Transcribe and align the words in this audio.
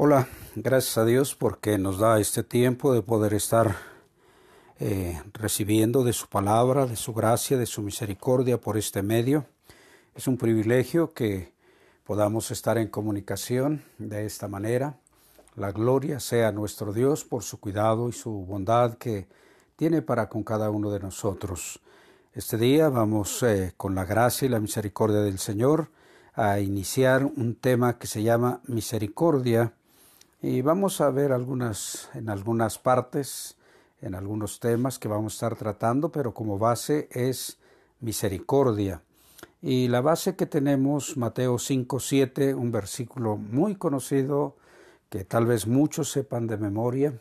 Hola, 0.00 0.28
gracias 0.54 0.96
a 0.96 1.04
Dios 1.04 1.34
porque 1.34 1.76
nos 1.76 1.98
da 1.98 2.20
este 2.20 2.44
tiempo 2.44 2.94
de 2.94 3.02
poder 3.02 3.34
estar 3.34 3.74
eh, 4.78 5.20
recibiendo 5.32 6.04
de 6.04 6.12
su 6.12 6.28
palabra, 6.28 6.86
de 6.86 6.94
su 6.94 7.12
gracia, 7.12 7.58
de 7.58 7.66
su 7.66 7.82
misericordia 7.82 8.60
por 8.60 8.78
este 8.78 9.02
medio. 9.02 9.46
Es 10.14 10.28
un 10.28 10.36
privilegio 10.36 11.12
que 11.14 11.52
podamos 12.04 12.52
estar 12.52 12.78
en 12.78 12.86
comunicación 12.86 13.82
de 13.98 14.24
esta 14.24 14.46
manera. 14.46 15.00
La 15.56 15.72
gloria 15.72 16.20
sea 16.20 16.52
nuestro 16.52 16.92
Dios 16.92 17.24
por 17.24 17.42
su 17.42 17.58
cuidado 17.58 18.08
y 18.08 18.12
su 18.12 18.30
bondad 18.30 18.98
que 18.98 19.26
tiene 19.74 20.00
para 20.00 20.28
con 20.28 20.44
cada 20.44 20.70
uno 20.70 20.92
de 20.92 21.00
nosotros. 21.00 21.80
Este 22.34 22.56
día 22.56 22.88
vamos 22.88 23.42
eh, 23.42 23.72
con 23.76 23.96
la 23.96 24.04
gracia 24.04 24.46
y 24.46 24.48
la 24.48 24.60
misericordia 24.60 25.22
del 25.22 25.40
Señor 25.40 25.90
a 26.34 26.60
iniciar 26.60 27.24
un 27.24 27.56
tema 27.56 27.98
que 27.98 28.06
se 28.06 28.22
llama 28.22 28.60
misericordia 28.68 29.72
y 30.40 30.62
vamos 30.62 31.00
a 31.00 31.10
ver 31.10 31.32
algunas, 31.32 32.10
en 32.14 32.30
algunas 32.30 32.78
partes, 32.78 33.56
en 34.00 34.14
algunos 34.14 34.60
temas 34.60 34.98
que 34.98 35.08
vamos 35.08 35.32
a 35.32 35.36
estar 35.36 35.56
tratando, 35.56 36.10
pero 36.10 36.32
como 36.32 36.58
base 36.58 37.08
es 37.10 37.58
misericordia. 38.00 39.02
Y 39.60 39.88
la 39.88 40.00
base 40.00 40.36
que 40.36 40.46
tenemos, 40.46 41.16
Mateo 41.16 41.58
5, 41.58 41.98
7, 41.98 42.54
un 42.54 42.70
versículo 42.70 43.36
muy 43.36 43.74
conocido 43.74 44.56
que 45.10 45.24
tal 45.24 45.46
vez 45.46 45.66
muchos 45.66 46.10
sepan 46.12 46.46
de 46.46 46.58
memoria, 46.58 47.18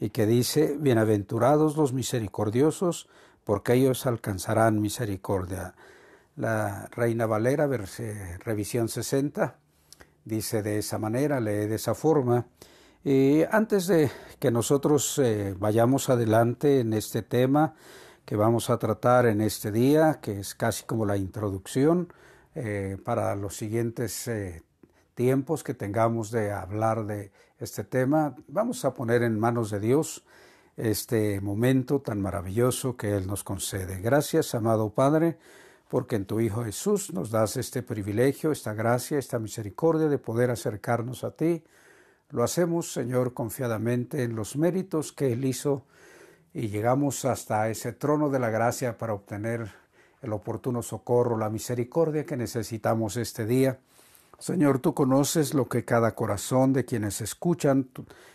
y 0.00 0.10
que 0.10 0.26
dice, 0.26 0.76
Bienaventurados 0.78 1.76
los 1.76 1.92
misericordiosos, 1.92 3.08
porque 3.44 3.74
ellos 3.74 4.06
alcanzarán 4.06 4.80
misericordia. 4.80 5.74
La 6.36 6.86
Reina 6.92 7.26
Valera, 7.26 7.66
revisión 7.66 8.88
60, 8.88 9.56
dice 10.28 10.62
de 10.62 10.78
esa 10.78 10.98
manera, 10.98 11.40
lee 11.40 11.66
de 11.66 11.74
esa 11.74 11.94
forma. 11.94 12.46
Y 13.02 13.42
antes 13.50 13.86
de 13.86 14.10
que 14.38 14.50
nosotros 14.50 15.18
eh, 15.18 15.54
vayamos 15.58 16.10
adelante 16.10 16.80
en 16.80 16.92
este 16.92 17.22
tema 17.22 17.74
que 18.24 18.36
vamos 18.36 18.68
a 18.68 18.78
tratar 18.78 19.26
en 19.26 19.40
este 19.40 19.72
día, 19.72 20.20
que 20.20 20.40
es 20.40 20.54
casi 20.54 20.84
como 20.84 21.06
la 21.06 21.16
introducción 21.16 22.12
eh, 22.54 22.98
para 23.02 23.34
los 23.34 23.56
siguientes 23.56 24.28
eh, 24.28 24.62
tiempos 25.14 25.64
que 25.64 25.74
tengamos 25.74 26.30
de 26.30 26.52
hablar 26.52 27.06
de 27.06 27.32
este 27.58 27.84
tema, 27.84 28.36
vamos 28.46 28.84
a 28.84 28.92
poner 28.92 29.22
en 29.22 29.40
manos 29.40 29.70
de 29.70 29.80
Dios 29.80 30.24
este 30.76 31.40
momento 31.40 32.00
tan 32.00 32.20
maravilloso 32.20 32.96
que 32.96 33.16
Él 33.16 33.26
nos 33.26 33.42
concede. 33.42 34.00
Gracias, 34.00 34.54
amado 34.54 34.90
Padre 34.90 35.38
porque 35.88 36.16
en 36.16 36.26
tu 36.26 36.40
Hijo 36.40 36.64
Jesús 36.64 37.12
nos 37.12 37.30
das 37.30 37.56
este 37.56 37.82
privilegio, 37.82 38.52
esta 38.52 38.74
gracia, 38.74 39.18
esta 39.18 39.38
misericordia 39.38 40.08
de 40.08 40.18
poder 40.18 40.50
acercarnos 40.50 41.24
a 41.24 41.30
ti. 41.30 41.64
Lo 42.30 42.44
hacemos, 42.44 42.92
Señor, 42.92 43.32
confiadamente 43.32 44.22
en 44.22 44.36
los 44.36 44.56
méritos 44.56 45.12
que 45.12 45.32
Él 45.32 45.44
hizo 45.46 45.84
y 46.52 46.68
llegamos 46.68 47.24
hasta 47.24 47.68
ese 47.70 47.92
trono 47.92 48.28
de 48.28 48.38
la 48.38 48.50
gracia 48.50 48.98
para 48.98 49.14
obtener 49.14 49.70
el 50.20 50.32
oportuno 50.32 50.82
socorro, 50.82 51.38
la 51.38 51.48
misericordia 51.48 52.26
que 52.26 52.36
necesitamos 52.36 53.16
este 53.16 53.46
día. 53.46 53.78
Señor, 54.38 54.78
tú 54.80 54.94
conoces 54.94 55.54
lo 55.54 55.68
que 55.68 55.84
cada 55.84 56.14
corazón 56.14 56.72
de 56.72 56.84
quienes 56.84 57.20
escuchan 57.20 57.88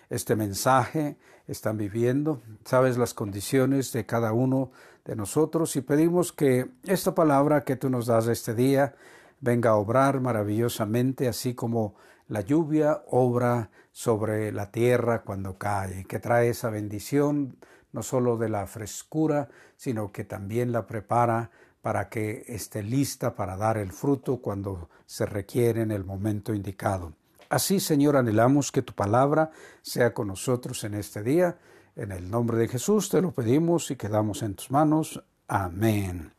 este 0.09 0.35
mensaje 0.35 1.17
están 1.47 1.77
viviendo, 1.77 2.41
sabes 2.65 2.97
las 2.97 3.13
condiciones 3.13 3.91
de 3.93 4.05
cada 4.05 4.33
uno 4.33 4.71
de 5.05 5.15
nosotros 5.15 5.75
y 5.75 5.81
pedimos 5.81 6.31
que 6.31 6.69
esta 6.83 7.13
palabra 7.13 7.63
que 7.63 7.75
tú 7.75 7.89
nos 7.89 8.05
das 8.05 8.27
este 8.27 8.53
día 8.53 8.95
venga 9.41 9.71
a 9.71 9.75
obrar 9.75 10.21
maravillosamente, 10.21 11.27
así 11.27 11.53
como 11.53 11.95
la 12.27 12.41
lluvia 12.41 13.03
obra 13.07 13.69
sobre 13.91 14.51
la 14.53 14.71
tierra 14.71 15.23
cuando 15.23 15.57
cae, 15.57 16.05
que 16.05 16.19
trae 16.19 16.49
esa 16.49 16.69
bendición 16.69 17.57
no 17.91 18.01
solo 18.01 18.37
de 18.37 18.49
la 18.49 18.65
frescura, 18.65 19.49
sino 19.75 20.11
que 20.11 20.23
también 20.23 20.71
la 20.71 20.87
prepara 20.87 21.51
para 21.81 22.07
que 22.09 22.45
esté 22.47 22.81
lista 22.81 23.35
para 23.35 23.57
dar 23.57 23.77
el 23.77 23.91
fruto 23.91 24.37
cuando 24.37 24.89
se 25.05 25.25
requiere 25.25 25.81
en 25.81 25.91
el 25.91 26.05
momento 26.05 26.53
indicado. 26.53 27.13
Así, 27.49 27.79
Señor, 27.81 28.15
anhelamos 28.15 28.71
que 28.71 28.81
tu 28.81 28.93
palabra 28.93 29.51
sea 29.81 30.13
con 30.13 30.29
nosotros 30.29 30.83
en 30.85 30.95
este 30.95 31.21
día 31.21 31.57
en 31.95 32.11
el 32.11 32.29
nombre 32.29 32.57
de 32.57 32.67
Jesús 32.67 33.09
te 33.09 33.21
lo 33.21 33.31
pedimos 33.31 33.91
y 33.91 33.95
quedamos 33.95 34.41
en 34.41 34.55
tus 34.55 34.71
manos. 34.71 35.21
Amén. 35.47 36.31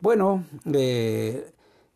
Bueno, 0.00 0.44
eh, 0.72 1.52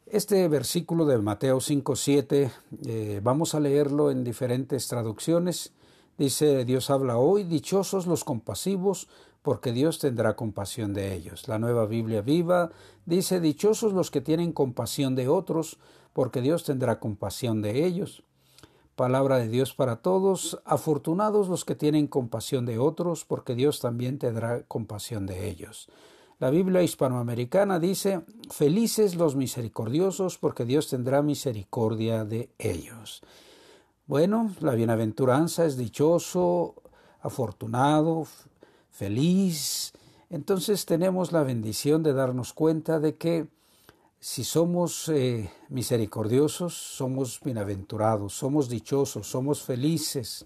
este 0.07 0.49
versículo 0.49 1.05
de 1.05 1.19
Mateo 1.19 1.61
5, 1.61 1.95
7, 1.95 2.51
eh, 2.87 3.21
vamos 3.23 3.55
a 3.55 3.61
leerlo 3.61 4.11
en 4.11 4.25
diferentes 4.25 4.89
traducciones. 4.89 5.73
Dice, 6.17 6.65
Dios 6.65 6.91
habla 6.91 7.19
hoy, 7.19 7.45
dichosos 7.45 8.07
los 8.07 8.25
compasivos, 8.25 9.09
porque 9.43 9.73
Dios 9.73 9.99
tendrá 9.99 10.35
compasión 10.35 10.95
de 10.95 11.15
ellos. 11.15 11.47
La 11.47 11.59
nueva 11.59 11.87
Biblia 11.87 12.23
viva 12.23 12.71
dice, 13.07 13.41
dichosos 13.41 13.93
los 13.93 14.11
que 14.11 14.21
tienen 14.21 14.53
compasión 14.53 15.15
de 15.15 15.29
otros, 15.29 15.79
porque 16.13 16.41
Dios 16.41 16.65
tendrá 16.65 16.99
compasión 16.99 17.63
de 17.63 17.85
ellos. 17.87 18.25
Palabra 18.99 19.39
de 19.39 19.47
Dios 19.47 19.75
para 19.75 20.03
todos. 20.03 20.61
Afortunados 20.65 21.49
los 21.49 21.65
que 21.65 21.77
tienen 21.77 22.09
compasión 22.09 22.67
de 22.67 22.81
otros, 22.81 23.25
porque 23.25 23.55
Dios 23.55 23.79
también 23.79 24.19
tendrá 24.19 24.65
compasión 24.65 25.25
de 25.25 25.49
ellos. 25.49 25.89
La 26.41 26.51
Biblia 26.51 26.83
hispanoamericana 26.83 27.79
dice, 27.79 28.23
felices 28.51 29.15
los 29.15 29.37
misericordiosos, 29.37 30.37
porque 30.37 30.65
Dios 30.65 30.89
tendrá 30.89 31.23
misericordia 31.23 32.25
de 32.25 32.51
ellos. 32.59 33.23
Bueno, 34.09 34.51
la 34.59 34.75
bienaventuranza 34.75 35.65
es 35.65 35.77
dichoso, 35.77 36.75
afortunado, 37.21 38.27
feliz. 38.91 39.93
Entonces 40.29 40.87
tenemos 40.87 41.31
la 41.31 41.45
bendición 41.45 42.03
de 42.03 42.15
darnos 42.15 42.53
cuenta 42.53 42.99
de 42.99 43.15
que 43.15 43.47
si 44.21 44.43
somos 44.43 45.09
eh, 45.09 45.51
misericordiosos, 45.69 46.75
somos 46.75 47.41
bienaventurados, 47.45 48.35
somos 48.35 48.69
dichosos, 48.69 49.29
somos 49.29 49.63
felices, 49.63 50.45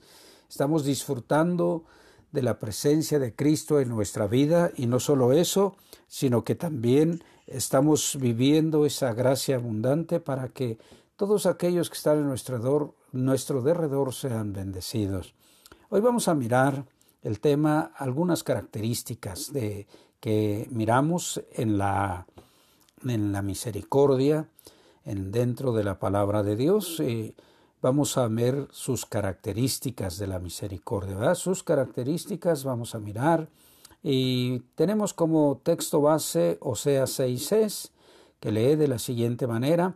estamos 0.49 0.85
disfrutando 0.85 1.85
de 2.33 2.43
la 2.43 2.59
presencia 2.59 3.19
de 3.19 3.35
Cristo 3.35 3.81
en 3.81 3.89
nuestra 3.89 4.27
vida 4.27 4.71
y 4.77 4.87
no 4.87 5.01
solo 5.01 5.33
eso, 5.33 5.77
sino 6.07 6.45
que 6.45 6.55
también 6.55 7.23
estamos 7.47 8.19
viviendo 8.21 8.85
esa 8.85 9.15
gracia 9.15 9.57
abundante 9.57 10.21
para 10.21 10.49
que 10.49 10.79
todos 11.17 11.47
aquellos 11.47 11.89
que 11.89 11.97
están 11.97 12.19
en 12.19 12.27
nuestro, 12.27 12.95
nuestro 13.13 13.63
derredor 13.63 14.13
sean 14.13 14.53
bendecidos. 14.53 15.35
Hoy 15.89 16.01
vamos 16.01 16.29
a 16.29 16.35
mirar 16.35 16.87
el 17.23 17.41
tema, 17.41 17.93
algunas 17.97 18.43
características 18.43 19.53
de, 19.53 19.87
que 20.21 20.69
miramos 20.71 21.43
en 21.53 21.79
la 21.79 22.27
en 23.05 23.33
la 23.33 23.43
misericordia, 23.43 24.49
en 25.05 25.33
dentro 25.33 25.73
de 25.73 25.85
la 25.85 25.99
palabra 25.99 26.43
de 26.43 26.57
Dios. 26.57 27.01
Eh, 27.01 27.35
vamos 27.81 28.17
a 28.17 28.29
ver 28.29 28.69
sus 28.71 29.07
características 29.07 30.19
de 30.19 30.27
la 30.27 30.39
misericordia, 30.39 31.35
Sus 31.35 31.63
características 31.63 32.65
vamos 32.65 32.95
a 32.95 33.01
mirar 33.01 33.49
y 34.03 34.61
tenemos 34.75 35.15
como 35.15 35.61
texto 35.63 36.01
base 36.01 36.59
Osea 36.61 37.05
6.6 37.05 37.91
que 38.41 38.51
lee 38.53 38.77
de 38.77 38.89
la 38.89 38.99
siguiente 38.99 39.47
manera, 39.47 39.95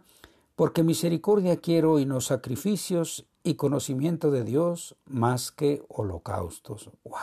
porque 0.54 0.84
misericordia 0.84 1.56
quiero 1.56 1.98
y 1.98 2.06
no 2.06 2.20
sacrificios 2.20 3.26
y 3.42 3.54
conocimiento 3.54 4.30
de 4.30 4.44
Dios 4.44 4.96
más 5.04 5.50
que 5.50 5.82
holocaustos. 5.88 6.90
¡Wow! 7.04 7.16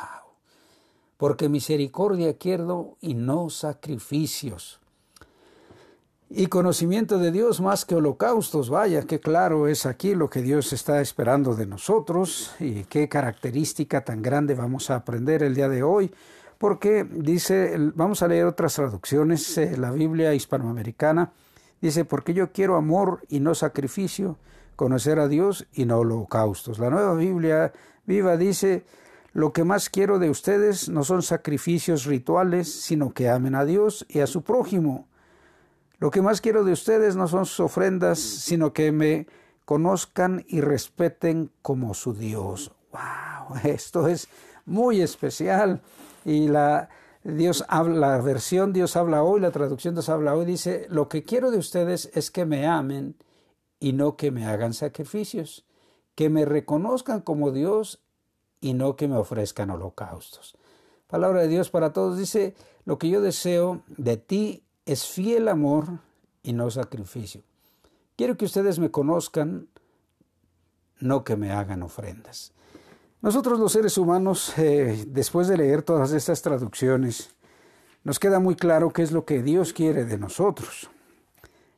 Porque 1.18 1.48
misericordia 1.48 2.38
quiero 2.38 2.98
y 3.00 3.14
no 3.14 3.50
sacrificios 3.50 4.82
y 6.36 6.48
conocimiento 6.48 7.20
de 7.20 7.32
Dios 7.32 7.62
más 7.62 7.86
que 7.86 7.94
holocaustos. 7.94 8.72
Vaya, 8.72 9.04
qué 9.04 9.20
claro 9.20 9.68
es 9.68 9.86
aquí 9.86 10.16
lo 10.16 10.32
que 10.32 10.42
Dios 10.42 10.74
está 10.74 11.00
esperando 11.00 11.56
de 11.56 11.68
nosotros 11.68 12.56
y 12.60 12.86
qué 12.86 13.08
característica 13.08 14.04
tan 14.04 14.24
grande 14.24 14.56
vamos 14.56 14.90
a 14.90 14.96
aprender 14.96 15.44
el 15.44 15.54
día 15.54 15.70
de 15.70 15.84
hoy. 15.84 16.12
Porque 16.58 17.04
dice, 17.04 17.78
vamos 17.94 18.24
a 18.24 18.28
leer 18.28 18.46
otras 18.46 18.74
traducciones, 18.74 19.58
eh, 19.60 19.78
la 19.78 19.92
Biblia 19.92 20.34
hispanoamericana 20.34 21.32
dice, 21.82 22.04
porque 22.04 22.34
yo 22.34 22.52
quiero 22.52 22.78
amor 22.78 23.22
y 23.30 23.40
no 23.40 23.54
sacrificio, 23.54 24.38
conocer 24.76 25.20
a 25.20 25.28
Dios 25.28 25.68
y 25.74 25.86
no 25.86 26.00
holocaustos. 26.00 26.80
La 26.80 26.90
nueva 26.90 27.14
Biblia 27.14 27.74
viva 28.08 28.38
dice, 28.38 28.86
lo 29.34 29.54
que 29.54 29.66
más 29.66 29.90
quiero 29.90 30.18
de 30.18 30.32
ustedes 30.32 30.90
no 30.90 31.04
son 31.04 31.22
sacrificios 31.22 32.06
rituales, 32.06 32.72
sino 32.72 33.14
que 33.14 33.30
amen 33.30 33.54
a 33.54 33.66
Dios 33.66 34.06
y 34.10 34.22
a 34.22 34.28
su 34.28 34.42
prójimo 34.42 35.08
lo 36.00 36.12
que 36.12 36.22
más 36.22 36.42
quiero 36.42 36.64
de 36.64 36.74
ustedes 36.74 37.16
no 37.16 37.28
son 37.28 37.46
sus 37.46 37.60
ofrendas, 37.60 38.20
sino 38.20 38.74
que 38.74 38.92
me 38.92 39.28
conozcan 39.66 40.46
y 40.48 40.62
respeten 40.62 41.52
como 41.62 41.94
su 41.94 42.14
Dios. 42.14 42.72
¡Wow! 42.92 43.58
Esto 43.64 44.08
es 44.08 44.28
muy 44.66 45.02
especial. 45.02 45.82
Y 46.26 46.48
la 46.48 46.90
Dios 47.24 47.64
habla, 47.68 48.16
la 48.16 48.22
versión 48.22 48.74
Dios 48.74 48.96
habla 48.96 49.24
hoy, 49.24 49.40
la 49.40 49.52
traducción 49.52 49.96
Dios 49.96 50.10
habla 50.10 50.36
hoy 50.36 50.46
dice, 50.46 50.88
lo 50.90 51.08
que 51.08 51.24
quiero 51.24 51.52
de 51.52 51.58
ustedes 51.58 52.10
es 52.14 52.32
que 52.32 52.46
me 52.46 52.68
amen 52.68 53.16
y 53.80 53.94
no 53.94 54.18
que 54.18 54.32
me 54.32 54.46
hagan 54.46 54.74
sacrificios, 54.74 55.66
que 56.16 56.30
me 56.30 56.46
reconozcan 56.46 57.22
como 57.22 57.52
Dios 57.52 58.02
y 58.60 58.74
no 58.74 58.96
que 58.96 59.08
me 59.08 59.18
ofrezcan 59.18 59.70
holocaustos. 59.70 60.58
Palabra 61.08 61.42
de 61.42 61.48
Dios 61.48 61.70
para 61.70 61.94
todos 61.94 62.18
dice, 62.18 62.56
lo 62.86 62.98
que 62.98 63.10
yo 63.10 63.22
deseo 63.22 63.84
de 63.88 64.18
ti 64.18 64.64
es 64.86 65.08
fiel 65.08 65.48
amor 65.48 66.00
y 66.42 66.54
no 66.54 66.70
sacrificio. 66.70 67.42
Quiero 68.16 68.38
que 68.38 68.46
ustedes 68.46 68.80
me 68.80 68.92
conozcan, 68.92 69.68
no 71.00 71.24
que 71.24 71.36
me 71.36 71.52
hagan 71.52 71.84
ofrendas. 71.84 72.54
Nosotros 73.22 73.60
los 73.60 73.72
seres 73.72 73.98
humanos, 73.98 74.54
eh, 74.58 75.06
después 75.08 75.48
de 75.48 75.58
leer 75.58 75.82
todas 75.82 76.12
estas 76.12 76.42
traducciones, 76.42 77.32
nos 78.04 78.20
queda 78.20 78.40
muy 78.40 78.56
claro 78.56 78.92
qué 78.92 79.02
es 79.02 79.12
lo 79.12 79.26
que 79.26 79.42
Dios 79.42 79.72
quiere 79.72 80.04
de 80.04 80.18
nosotros. 80.18 80.90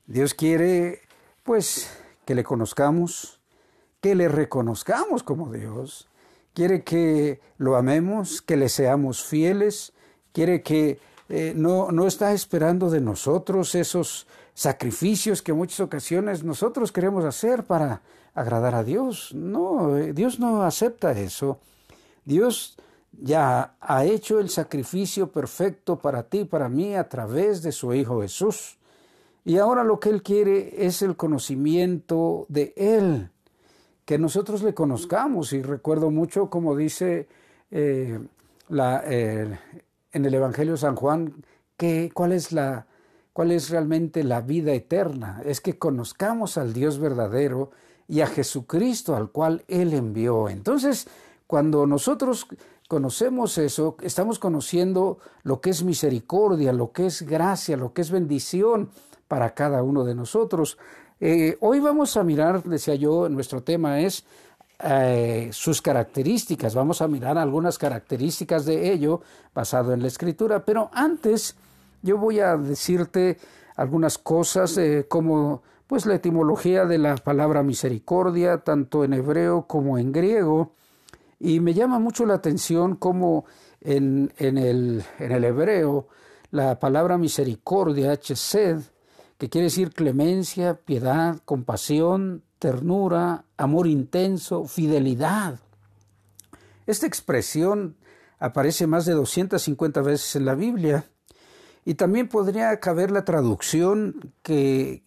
Dios 0.08 0.34
quiere, 0.34 1.02
pues, 1.44 1.90
que 2.26 2.34
le 2.34 2.44
conozcamos, 2.44 3.40
que 4.02 4.16
le 4.16 4.28
reconozcamos 4.28 5.22
como 5.22 5.52
Dios, 5.52 6.08
quiere 6.56 6.84
que 6.84 7.42
lo 7.58 7.76
amemos, 7.76 8.42
que 8.42 8.58
le 8.58 8.70
seamos 8.70 9.24
fieles, 9.24 9.94
quiere 10.32 10.64
que 10.64 11.00
eh, 11.28 11.54
no, 11.56 11.92
no 11.92 12.06
está 12.06 12.34
esperando 12.34 12.90
de 12.90 13.02
nosotros 13.02 13.74
esos 13.74 14.28
sacrificios 14.54 15.42
que 15.42 15.52
en 15.52 15.58
muchas 15.58 15.80
ocasiones 15.80 16.44
nosotros 16.44 16.92
queremos 16.92 17.26
hacer 17.26 17.64
para 17.64 18.02
agradar 18.36 18.76
a 18.76 18.84
Dios. 18.84 19.34
No, 19.34 19.98
eh, 19.98 20.14
Dios 20.14 20.40
no 20.40 20.64
acepta 20.64 21.12
eso. 21.12 21.60
Dios 22.26 22.78
ya 23.12 23.76
ha 23.80 24.06
hecho 24.06 24.40
el 24.40 24.50
sacrificio 24.50 25.32
perfecto 25.32 25.98
para 25.98 26.24
ti 26.24 26.46
para 26.46 26.70
mí 26.70 26.96
a 26.96 27.10
través 27.10 27.64
de 27.64 27.72
su 27.72 27.94
Hijo 27.94 28.22
Jesús. 28.22 28.78
Y 29.44 29.58
ahora 29.58 29.84
lo 29.84 30.00
que 30.00 30.10
Él 30.10 30.22
quiere 30.22 30.86
es 30.86 31.02
el 31.02 31.16
conocimiento 31.16 32.46
de 32.50 32.74
Él 32.76 33.30
que 34.06 34.18
nosotros 34.20 34.62
le 34.62 34.74
conozcamos. 34.74 35.54
Y 35.54 35.62
recuerdo 35.62 36.12
mucho 36.12 36.50
como 36.50 36.76
dice 36.76 37.28
eh, 37.72 38.20
la, 38.70 39.04
en 40.16 40.26
el 40.26 40.34
Evangelio 40.34 40.74
de 40.74 40.80
San 40.80 40.96
Juan, 40.96 41.44
que, 41.76 42.10
cuál, 42.14 42.32
es 42.32 42.54
la, 42.54 42.88
cuál 43.34 43.52
es 43.52 43.70
realmente 43.70 44.24
la 44.24 44.40
vida 44.40 44.72
eterna. 44.72 45.42
Es 45.44 45.60
que 45.60 45.78
conozcamos 45.78 46.58
al 46.58 46.74
Dios 46.74 47.00
verdadero 47.00 47.72
y 48.08 48.22
a 48.22 48.28
Jesucristo 48.28 49.16
al 49.16 49.30
cual 49.30 49.66
Él 49.68 49.94
envió. 49.94 50.48
Entonces, 50.48 51.08
cuando 51.48 51.86
nosotros 51.86 52.48
conocemos 52.88 53.58
eso, 53.58 53.98
estamos 54.02 54.40
conociendo 54.40 55.20
lo 55.44 55.60
que 55.60 55.72
es 55.72 55.84
misericordia, 55.84 56.72
lo 56.72 56.94
que 56.94 57.08
es 57.08 57.24
gracia, 57.24 57.76
lo 57.76 57.92
que 57.94 58.02
es 58.02 58.10
bendición 58.10 58.92
para 59.28 59.54
cada 59.54 59.84
uno 59.84 60.06
de 60.06 60.16
nosotros. 60.16 60.78
Eh, 61.20 61.58
hoy 61.60 61.82
vamos 61.82 62.16
a 62.16 62.24
mirar, 62.24 62.64
decía 62.64 62.96
yo, 62.96 63.28
nuestro 63.28 63.64
tema 63.64 64.00
es 64.00 64.24
eh, 64.80 65.50
sus 65.52 65.82
características. 65.82 66.76
Vamos 66.76 67.02
a 67.02 67.08
mirar 67.08 67.38
algunas 67.38 67.78
características 67.78 68.66
de 68.66 68.92
ello 68.92 69.22
basado 69.54 69.94
en 69.94 70.02
la 70.02 70.08
escritura. 70.08 70.66
Pero 70.66 70.90
antes 70.94 71.56
yo 72.02 72.18
voy 72.18 72.40
a 72.40 72.58
decirte 72.58 73.38
algunas 73.76 74.18
cosas 74.18 74.78
eh, 74.78 75.06
como 75.08 75.64
pues 75.88 76.06
la 76.06 76.16
etimología 76.16 76.86
de 76.86 76.98
la 76.98 77.16
palabra 77.16 77.62
misericordia, 77.64 78.60
tanto 78.60 79.04
en 79.04 79.14
hebreo 79.14 79.68
como 79.68 79.98
en 79.98 80.12
griego. 80.12 80.74
Y 81.40 81.60
me 81.60 81.74
llama 81.74 82.00
mucho 82.00 82.26
la 82.26 82.36
atención 82.36 82.96
cómo 82.96 83.46
en, 83.82 84.34
en, 84.38 84.58
el, 84.58 85.04
en 85.20 85.32
el 85.32 85.44
hebreo 85.44 86.08
la 86.52 86.80
palabra 86.80 87.18
misericordia, 87.18 88.18
chesed, 88.18 88.80
que 89.38 89.50
quiere 89.50 89.66
decir 89.66 89.92
clemencia, 89.92 90.76
piedad, 90.76 91.40
compasión, 91.44 92.44
ternura, 92.66 93.46
amor 93.58 93.86
intenso, 93.86 94.66
fidelidad. 94.66 95.60
Esta 96.88 97.06
expresión 97.06 97.96
aparece 98.40 98.88
más 98.88 99.06
de 99.06 99.14
250 99.14 100.02
veces 100.02 100.36
en 100.36 100.46
la 100.46 100.56
Biblia 100.56 101.06
y 101.86 101.94
también 101.94 102.28
podría 102.28 102.80
caber 102.80 103.12
la 103.12 103.24
traducción 103.24 104.34
que 104.42 105.04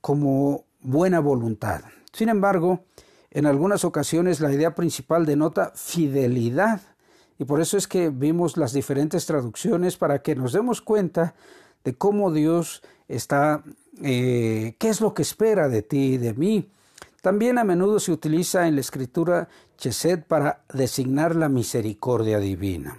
como 0.00 0.64
buena 0.80 1.20
voluntad. 1.20 1.82
Sin 2.14 2.30
embargo, 2.30 2.86
en 3.30 3.44
algunas 3.44 3.84
ocasiones 3.84 4.40
la 4.40 4.50
idea 4.50 4.74
principal 4.74 5.26
denota 5.26 5.72
fidelidad 5.74 6.80
y 7.38 7.44
por 7.44 7.60
eso 7.60 7.76
es 7.76 7.86
que 7.88 8.08
vimos 8.08 8.56
las 8.56 8.72
diferentes 8.72 9.26
traducciones 9.26 9.98
para 9.98 10.22
que 10.22 10.34
nos 10.34 10.54
demos 10.54 10.80
cuenta 10.80 11.34
de 11.84 11.92
cómo 11.92 12.32
Dios 12.32 12.82
está, 13.06 13.62
eh, 14.02 14.76
qué 14.78 14.88
es 14.88 15.02
lo 15.02 15.12
que 15.12 15.20
espera 15.20 15.68
de 15.68 15.82
ti 15.82 16.14
y 16.14 16.16
de 16.16 16.32
mí. 16.32 16.70
También 17.22 17.56
a 17.56 17.64
menudo 17.64 18.00
se 18.00 18.10
utiliza 18.10 18.66
en 18.66 18.74
la 18.74 18.80
escritura 18.80 19.48
Chesed 19.78 20.24
para 20.24 20.64
designar 20.74 21.36
la 21.36 21.48
misericordia 21.48 22.38
divina. 22.40 22.98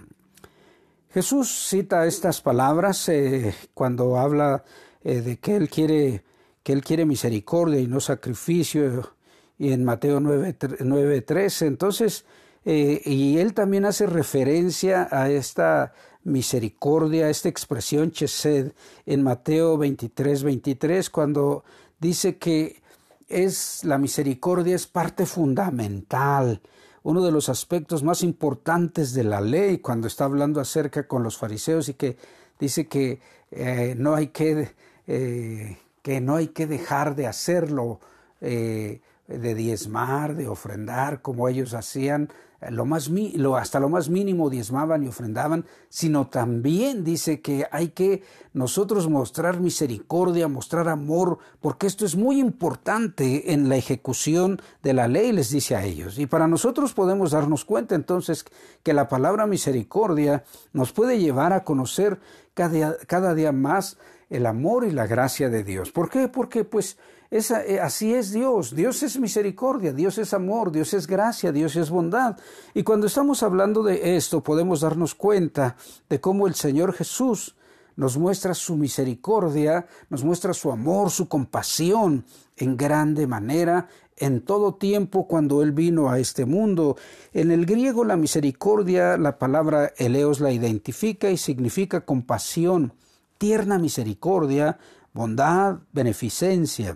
Jesús 1.11 1.67
cita 1.69 2.05
estas 2.07 2.41
palabras 2.41 3.07
eh, 3.09 3.53
cuando 3.73 4.17
habla 4.17 4.63
eh, 5.03 5.21
de 5.21 5.37
que 5.37 5.57
él 5.57 5.69
quiere 5.69 6.23
que 6.63 6.71
él 6.71 6.81
quiere 6.81 7.05
misericordia 7.05 7.81
y 7.81 7.87
no 7.87 7.99
sacrificio 7.99 9.13
y 9.59 9.73
en 9.73 9.83
Mateo 9.83 10.21
9:13. 10.21 11.67
Entonces, 11.67 12.25
y 12.63 13.37
él 13.37 13.53
también 13.53 13.83
hace 13.83 14.05
referencia 14.05 15.09
a 15.11 15.29
esta 15.29 15.93
misericordia, 16.23 17.29
esta 17.29 17.49
expresión 17.49 18.11
chesed 18.11 18.71
en 19.05 19.21
Mateo 19.21 19.77
23, 19.77 20.43
23, 20.43 21.09
cuando 21.09 21.65
dice 21.99 22.37
que 22.37 22.81
es 23.27 23.83
la 23.83 23.97
misericordia 23.97 24.75
es 24.75 24.87
parte 24.87 25.25
fundamental, 25.25 26.61
uno 27.03 27.23
de 27.23 27.31
los 27.31 27.49
aspectos 27.49 28.03
más 28.03 28.23
importantes 28.23 29.13
de 29.13 29.23
la 29.23 29.41
ley, 29.41 29.79
cuando 29.79 30.07
está 30.07 30.25
hablando 30.25 30.61
acerca 30.61 31.07
con 31.07 31.23
los 31.23 31.37
fariseos 31.37 31.89
y 31.89 31.95
que 31.95 32.17
dice 32.59 32.87
que 32.87 33.19
eh, 33.51 33.95
no 33.97 34.15
hay 34.15 34.27
que 34.27 34.71
eh, 35.07 35.77
que 36.03 36.21
no 36.21 36.35
hay 36.35 36.49
que 36.49 36.67
dejar 36.67 37.15
de 37.15 37.27
hacerlo, 37.27 37.99
eh, 38.41 39.01
de 39.27 39.55
diezmar, 39.55 40.35
de 40.35 40.47
ofrendar, 40.47 41.21
como 41.21 41.47
ellos 41.47 41.73
hacían, 41.73 42.29
lo 42.69 42.85
más, 42.85 43.09
hasta 43.57 43.79
lo 43.79 43.89
más 43.89 44.09
mínimo 44.09 44.49
diezmaban 44.49 45.03
y 45.03 45.07
ofrendaban, 45.07 45.65
sino 45.89 46.27
también 46.27 47.03
dice 47.03 47.41
que 47.41 47.65
hay 47.71 47.89
que 47.89 48.23
nosotros 48.53 49.09
mostrar 49.09 49.59
misericordia, 49.59 50.47
mostrar 50.47 50.89
amor, 50.89 51.39
porque 51.61 51.87
esto 51.87 52.05
es 52.05 52.15
muy 52.15 52.39
importante 52.39 53.53
en 53.53 53.69
la 53.69 53.75
ejecución 53.75 54.61
de 54.81 54.93
la 54.93 55.07
ley, 55.07 55.31
les 55.31 55.49
dice 55.49 55.75
a 55.75 55.83
ellos. 55.83 56.19
Y 56.19 56.27
para 56.27 56.47
nosotros 56.47 56.93
podemos 56.93 57.31
darnos 57.31 57.65
cuenta 57.65 57.95
entonces 57.95 58.45
que 58.83 58.93
la 58.93 59.07
palabra 59.07 59.47
misericordia 59.47 60.43
nos 60.71 60.91
puede 60.91 61.19
llevar 61.19 61.53
a 61.53 61.63
conocer 61.63 62.19
cada, 62.53 62.97
cada 63.07 63.33
día 63.33 63.51
más 63.51 63.97
el 64.29 64.45
amor 64.45 64.85
y 64.85 64.91
la 64.91 65.07
gracia 65.07 65.49
de 65.49 65.63
Dios. 65.63 65.91
¿Por 65.91 66.09
qué? 66.09 66.27
Porque 66.27 66.63
pues 66.63 66.97
eh, 67.33 67.79
así 67.81 68.13
es 68.13 68.31
Dios. 68.31 68.75
Dios 68.75 69.01
es 69.01 69.19
misericordia, 69.19 69.91
Dios 69.91 70.19
es 70.19 70.35
amor, 70.35 70.71
Dios 70.71 70.93
es 70.93 71.07
gracia, 71.07 71.51
Dios 71.51 71.75
es 71.75 71.89
bondad. 71.89 72.37
Y 72.75 72.83
cuando 72.83 73.07
estamos 73.07 73.41
hablando 73.41 73.81
de 73.81 74.15
esto, 74.15 74.43
podemos 74.43 74.81
darnos 74.81 75.15
cuenta 75.15 75.75
de 76.07 76.21
cómo 76.21 76.45
el 76.45 76.53
Señor 76.53 76.93
Jesús 76.93 77.55
nos 77.95 78.19
muestra 78.19 78.53
su 78.53 78.75
misericordia, 78.75 79.87
nos 80.11 80.23
muestra 80.23 80.53
su 80.53 80.71
amor, 80.71 81.09
su 81.09 81.27
compasión 81.27 82.23
en 82.55 82.77
grande 82.77 83.25
manera 83.25 83.87
en 84.17 84.41
todo 84.41 84.75
tiempo 84.75 85.27
cuando 85.27 85.63
Él 85.63 85.71
vino 85.71 86.11
a 86.11 86.19
este 86.19 86.45
mundo. 86.45 86.97
En 87.33 87.49
el 87.49 87.65
griego 87.65 88.05
la 88.05 88.15
misericordia, 88.15 89.17
la 89.17 89.39
palabra 89.39 89.91
eleos 89.97 90.39
la 90.39 90.51
identifica 90.51 91.31
y 91.31 91.37
significa 91.37 92.01
compasión, 92.01 92.93
tierna 93.39 93.79
misericordia, 93.79 94.77
bondad, 95.13 95.79
beneficencia 95.93 96.95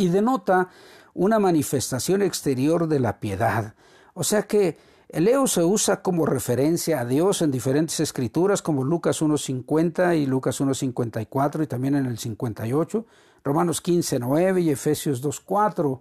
y 0.00 0.08
denota 0.08 0.68
una 1.12 1.38
manifestación 1.38 2.22
exterior 2.22 2.88
de 2.88 3.00
la 3.00 3.20
piedad. 3.20 3.74
O 4.14 4.24
sea 4.24 4.44
que 4.44 4.78
el 5.10 5.24
Leo 5.24 5.46
se 5.46 5.62
usa 5.62 6.02
como 6.02 6.24
referencia 6.24 7.00
a 7.00 7.04
Dios 7.04 7.42
en 7.42 7.50
diferentes 7.50 8.00
escrituras 8.00 8.62
como 8.62 8.82
Lucas 8.82 9.20
1.50 9.20 10.16
y 10.16 10.24
Lucas 10.24 10.60
1.54 10.60 11.64
y 11.64 11.66
también 11.66 11.96
en 11.96 12.06
el 12.06 12.18
58, 12.18 13.04
Romanos 13.44 13.82
15.9 13.82 14.62
y 14.62 14.70
Efesios 14.70 15.22
2.4. 15.22 16.00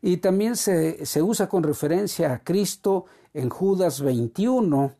Y 0.00 0.18
también 0.18 0.56
se, 0.56 1.04
se 1.04 1.20
usa 1.20 1.48
con 1.48 1.62
referencia 1.62 2.32
a 2.32 2.38
Cristo 2.38 3.04
en 3.34 3.50
Judas 3.50 4.00
21 4.00 4.92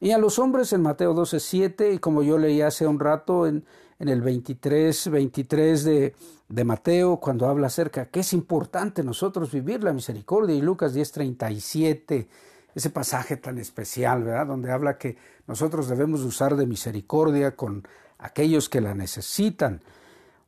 y 0.00 0.10
a 0.10 0.18
los 0.18 0.40
hombres 0.40 0.72
en 0.72 0.82
Mateo 0.82 1.14
12.7 1.14 1.94
y 1.94 1.98
como 1.98 2.24
yo 2.24 2.38
leí 2.38 2.62
hace 2.62 2.86
un 2.86 2.98
rato 2.98 3.46
en 3.46 3.64
en 4.02 4.08
el 4.08 4.20
23, 4.20 5.10
23 5.10 5.84
de, 5.84 6.14
de 6.48 6.64
Mateo, 6.64 7.20
cuando 7.20 7.46
habla 7.46 7.68
acerca 7.68 8.06
que 8.06 8.18
es 8.18 8.32
importante 8.32 9.04
nosotros 9.04 9.52
vivir 9.52 9.84
la 9.84 9.92
misericordia, 9.92 10.56
y 10.56 10.60
Lucas 10.60 10.92
10, 10.92 11.12
37, 11.12 12.28
ese 12.74 12.90
pasaje 12.90 13.36
tan 13.36 13.58
especial, 13.58 14.24
¿verdad? 14.24 14.48
Donde 14.48 14.72
habla 14.72 14.98
que 14.98 15.16
nosotros 15.46 15.88
debemos 15.88 16.22
usar 16.22 16.56
de 16.56 16.66
misericordia 16.66 17.54
con 17.54 17.86
aquellos 18.18 18.68
que 18.68 18.80
la 18.80 18.92
necesitan. 18.92 19.82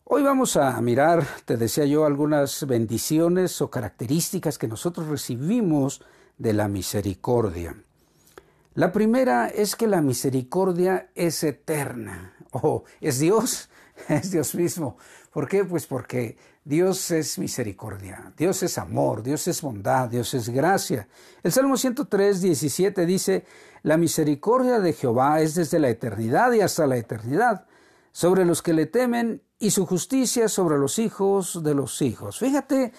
Hoy 0.02 0.24
vamos 0.24 0.56
a 0.56 0.80
mirar, 0.80 1.24
te 1.44 1.56
decía 1.56 1.84
yo, 1.84 2.06
algunas 2.06 2.66
bendiciones 2.66 3.62
o 3.62 3.70
características 3.70 4.58
que 4.58 4.66
nosotros 4.66 5.06
recibimos 5.06 6.02
de 6.38 6.54
la 6.54 6.66
misericordia. 6.66 7.76
La 8.74 8.90
primera 8.90 9.46
es 9.46 9.76
que 9.76 9.86
la 9.86 10.02
misericordia 10.02 11.08
es 11.14 11.44
eterna. 11.44 12.34
Oh, 12.62 12.84
es 13.00 13.18
Dios, 13.18 13.68
es 14.08 14.30
Dios 14.30 14.54
mismo. 14.54 14.96
¿Por 15.32 15.48
qué? 15.48 15.64
Pues 15.64 15.86
porque 15.86 16.36
Dios 16.64 17.10
es 17.10 17.38
misericordia, 17.38 18.32
Dios 18.36 18.62
es 18.62 18.78
amor, 18.78 19.22
Dios 19.24 19.48
es 19.48 19.60
bondad, 19.60 20.08
Dios 20.08 20.32
es 20.34 20.48
gracia. 20.48 21.08
El 21.42 21.50
Salmo 21.50 21.76
103, 21.76 22.40
17 22.40 23.06
dice, 23.06 23.44
La 23.82 23.96
misericordia 23.96 24.78
de 24.78 24.92
Jehová 24.92 25.40
es 25.40 25.56
desde 25.56 25.80
la 25.80 25.88
eternidad 25.88 26.52
y 26.52 26.60
hasta 26.60 26.86
la 26.86 26.96
eternidad, 26.96 27.66
sobre 28.12 28.44
los 28.44 28.62
que 28.62 28.72
le 28.72 28.86
temen 28.86 29.42
y 29.58 29.70
su 29.70 29.84
justicia 29.84 30.48
sobre 30.48 30.78
los 30.78 31.00
hijos 31.00 31.62
de 31.64 31.74
los 31.74 32.00
hijos. 32.02 32.38
Fíjate 32.38 32.92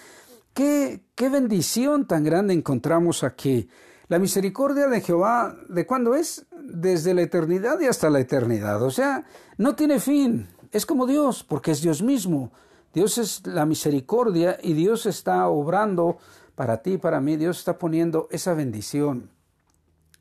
qué, 0.52 1.02
qué 1.14 1.28
bendición 1.30 2.06
tan 2.06 2.24
grande 2.24 2.52
encontramos 2.52 3.24
aquí. 3.24 3.70
La 4.08 4.20
misericordia 4.20 4.86
de 4.86 5.00
Jehová, 5.00 5.56
¿de 5.68 5.84
cuándo 5.84 6.14
es? 6.14 6.46
Desde 6.62 7.12
la 7.12 7.22
eternidad 7.22 7.80
y 7.80 7.86
hasta 7.86 8.08
la 8.08 8.20
eternidad. 8.20 8.82
O 8.82 8.90
sea, 8.90 9.24
no 9.58 9.74
tiene 9.74 9.98
fin. 9.98 10.48
Es 10.70 10.86
como 10.86 11.06
Dios, 11.06 11.42
porque 11.42 11.72
es 11.72 11.82
Dios 11.82 12.02
mismo. 12.02 12.52
Dios 12.94 13.18
es 13.18 13.44
la 13.46 13.66
misericordia 13.66 14.58
y 14.62 14.74
Dios 14.74 15.06
está 15.06 15.48
obrando 15.48 16.18
para 16.54 16.82
ti 16.82 16.98
para 16.98 17.20
mí. 17.20 17.36
Dios 17.36 17.58
está 17.58 17.78
poniendo 17.78 18.28
esa 18.30 18.54
bendición 18.54 19.30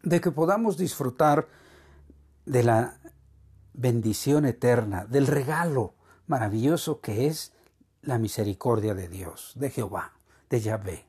de 0.02 0.20
que 0.20 0.32
podamos 0.32 0.78
disfrutar 0.78 1.48
de 2.46 2.64
la 2.64 3.00
bendición 3.74 4.46
eterna, 4.46 5.06
del 5.06 5.28
regalo 5.28 5.94
maravilloso 6.28 7.02
que 7.02 7.28
es 7.28 7.54
la 8.02 8.18
misericordia 8.18 8.96
de 8.96 9.10
Dios, 9.10 9.54
de 9.56 9.70
Jehová, 9.70 10.14
de 10.50 10.62
Yahvé. 10.62 11.06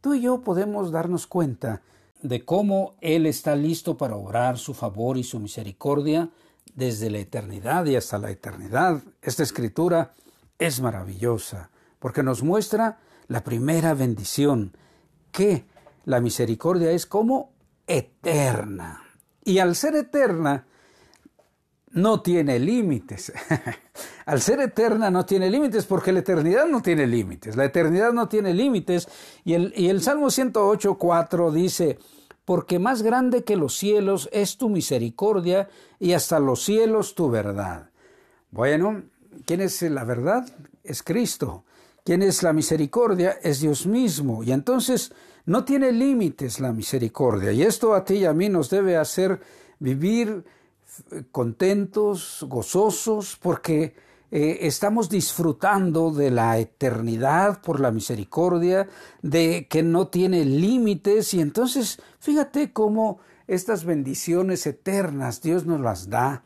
Tú 0.00 0.14
y 0.14 0.22
yo 0.22 0.40
podemos 0.40 0.90
darnos 0.90 1.26
cuenta 1.26 1.82
de 2.22 2.44
cómo 2.44 2.94
Él 3.00 3.26
está 3.26 3.54
listo 3.54 3.96
para 3.96 4.16
obrar 4.16 4.58
su 4.58 4.74
favor 4.74 5.18
y 5.18 5.24
su 5.24 5.38
misericordia 5.38 6.30
desde 6.74 7.10
la 7.10 7.18
eternidad 7.18 7.84
y 7.86 7.96
hasta 7.96 8.18
la 8.18 8.30
eternidad. 8.30 9.02
Esta 9.20 9.42
escritura 9.42 10.14
es 10.58 10.80
maravillosa 10.80 11.70
porque 11.98 12.22
nos 12.22 12.42
muestra 12.42 12.98
la 13.28 13.44
primera 13.44 13.94
bendición, 13.94 14.76
que 15.32 15.66
la 16.04 16.20
misericordia 16.20 16.90
es 16.90 17.06
como 17.06 17.52
eterna. 17.86 19.02
Y 19.44 19.58
al 19.58 19.76
ser 19.76 19.94
eterna, 19.96 20.66
no 21.92 22.22
tiene 22.22 22.58
límites. 22.58 23.32
Al 24.26 24.40
ser 24.40 24.60
eterna 24.60 25.10
no 25.10 25.26
tiene 25.26 25.50
límites 25.50 25.86
porque 25.86 26.12
la 26.12 26.20
eternidad 26.20 26.66
no 26.66 26.82
tiene 26.82 27.06
límites. 27.06 27.56
La 27.56 27.64
eternidad 27.64 28.12
no 28.12 28.28
tiene 28.28 28.54
límites. 28.54 29.08
Y 29.44 29.54
el, 29.54 29.72
y 29.76 29.88
el 29.88 30.00
Salmo 30.00 30.30
108, 30.30 30.94
4 30.94 31.50
dice, 31.50 31.98
porque 32.44 32.78
más 32.78 33.02
grande 33.02 33.44
que 33.44 33.56
los 33.56 33.76
cielos 33.76 34.28
es 34.32 34.56
tu 34.56 34.68
misericordia 34.68 35.68
y 35.98 36.12
hasta 36.12 36.38
los 36.38 36.64
cielos 36.64 37.14
tu 37.14 37.30
verdad. 37.30 37.90
Bueno, 38.50 39.02
¿quién 39.44 39.60
es 39.60 39.82
la 39.82 40.04
verdad? 40.04 40.46
Es 40.84 41.02
Cristo. 41.02 41.64
¿Quién 42.04 42.22
es 42.22 42.42
la 42.42 42.52
misericordia? 42.52 43.38
Es 43.42 43.60
Dios 43.60 43.86
mismo. 43.86 44.42
Y 44.42 44.52
entonces 44.52 45.12
no 45.44 45.64
tiene 45.64 45.92
límites 45.92 46.60
la 46.60 46.72
misericordia. 46.72 47.52
Y 47.52 47.62
esto 47.62 47.94
a 47.94 48.04
ti 48.04 48.14
y 48.14 48.24
a 48.24 48.32
mí 48.32 48.48
nos 48.48 48.70
debe 48.70 48.96
hacer 48.96 49.40
vivir 49.78 50.44
contentos, 51.30 52.44
gozosos, 52.48 53.38
porque 53.40 53.94
eh, 54.30 54.58
estamos 54.62 55.08
disfrutando 55.08 56.10
de 56.12 56.30
la 56.30 56.58
eternidad 56.58 57.60
por 57.62 57.80
la 57.80 57.90
misericordia, 57.90 58.88
de 59.22 59.66
que 59.68 59.82
no 59.82 60.08
tiene 60.08 60.44
límites, 60.44 61.34
y 61.34 61.40
entonces 61.40 62.00
fíjate 62.20 62.72
cómo 62.72 63.18
estas 63.48 63.84
bendiciones 63.84 64.66
eternas 64.66 65.42
Dios 65.42 65.66
nos 65.66 65.80
las 65.80 66.08
da 66.08 66.44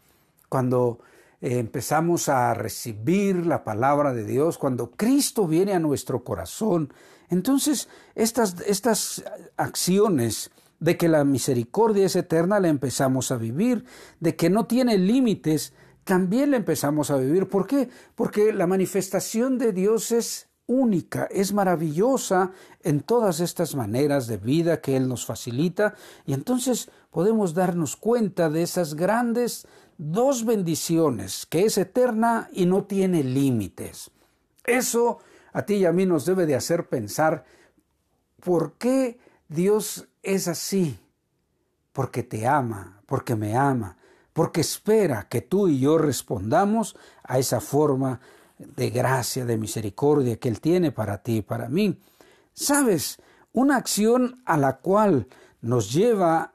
cuando 0.49 1.01
eh, 1.43 1.59
empezamos 1.59 2.31
a 2.31 2.55
recibir 2.55 3.45
la 3.45 3.65
palabra 3.65 4.15
de 4.15 4.25
Dios, 4.25 4.57
cuando 4.57 4.93
Cristo 4.93 5.47
viene 5.47 5.75
a 5.75 5.79
nuestro 5.79 6.25
corazón. 6.25 6.93
Entonces, 7.29 7.89
estas, 8.15 8.57
estas 8.67 9.25
acciones 9.59 10.51
de 10.81 10.97
que 10.97 11.09
la 11.09 11.25
misericordia 11.25 12.07
es 12.07 12.17
eterna, 12.17 12.61
la 12.61 12.69
empezamos 12.69 13.31
a 13.31 13.37
vivir, 13.37 13.85
de 14.21 14.37
que 14.37 14.51
no 14.51 14.67
tiene 14.67 14.99
límites, 14.99 15.73
también 16.05 16.51
la 16.51 16.59
empezamos 16.59 17.11
a 17.11 17.17
vivir. 17.17 17.49
¿Por 17.49 17.67
qué? 17.67 17.89
Porque 18.15 18.53
la 18.53 18.67
manifestación 18.67 19.59
de 19.59 19.73
Dios 19.73 20.13
es 20.13 20.49
única, 20.67 21.29
es 21.31 21.53
maravillosa 21.53 22.53
en 22.83 23.01
todas 23.01 23.41
estas 23.41 23.75
maneras 23.75 24.27
de 24.27 24.39
vida 24.39 24.81
que 24.81 24.97
Él 24.97 25.09
nos 25.09 25.27
facilita 25.27 25.95
y 26.25 26.33
entonces 26.33 26.91
podemos 27.11 27.55
darnos 27.55 27.97
cuenta 27.97 28.49
de 28.49 28.63
esas 28.63 28.95
grandes 28.95 29.67
dos 29.99 30.45
bendiciones, 30.45 31.47
que 31.47 31.65
es 31.65 31.79
eterna 31.79 32.49
y 32.53 32.67
no 32.67 32.85
tiene 32.85 33.23
límites. 33.23 34.11
Eso 34.65 35.19
a 35.53 35.65
ti 35.65 35.75
y 35.75 35.85
a 35.85 35.93
mí 35.93 36.07
nos 36.07 36.27
debe 36.27 36.47
de 36.47 36.57
hacer 36.57 36.89
pensar 36.89 37.45
por 38.41 38.75
qué 38.75 39.19
Dios 39.49 40.09
es 40.25 40.49
así 40.49 40.99
porque 41.93 42.23
te 42.23 42.47
ama, 42.47 43.01
porque 43.07 43.37
me 43.37 43.57
ama, 43.57 43.97
porque 44.33 44.63
espera 44.63 45.29
que 45.29 45.43
tú 45.43 45.69
y 45.69 45.79
yo 45.79 45.97
respondamos 45.97 46.97
a 47.23 47.39
esa 47.39 47.61
forma 47.61 48.21
de 48.59 48.91
gracia, 48.91 49.45
de 49.45 49.57
misericordia 49.57 50.37
que 50.37 50.49
Él 50.49 50.61
tiene 50.61 50.91
para 50.91 51.23
ti 51.23 51.39
y 51.39 51.43
para 51.43 51.69
mí. 51.69 52.01
Sabes, 52.53 53.21
una 53.53 53.77
acción 53.77 54.43
a 54.45 54.57
la 54.57 54.79
cual 54.79 55.29
nos 55.61 55.93
lleva 55.93 56.55